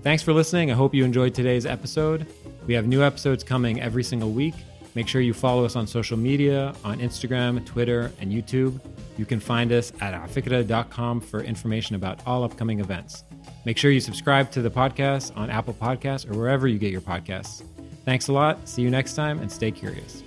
[0.04, 0.72] Thanks for listening.
[0.72, 2.28] I hope you enjoyed today's episode.
[2.68, 4.56] We have new episodes coming every single week.
[4.96, 8.80] Make sure you follow us on social media on Instagram, Twitter, and YouTube.
[9.18, 13.24] You can find us at afikra.com for information about all upcoming events.
[13.66, 17.02] Make sure you subscribe to the podcast on Apple Podcasts or wherever you get your
[17.02, 17.64] podcasts.
[18.06, 18.68] Thanks a lot.
[18.68, 20.25] See you next time and stay curious.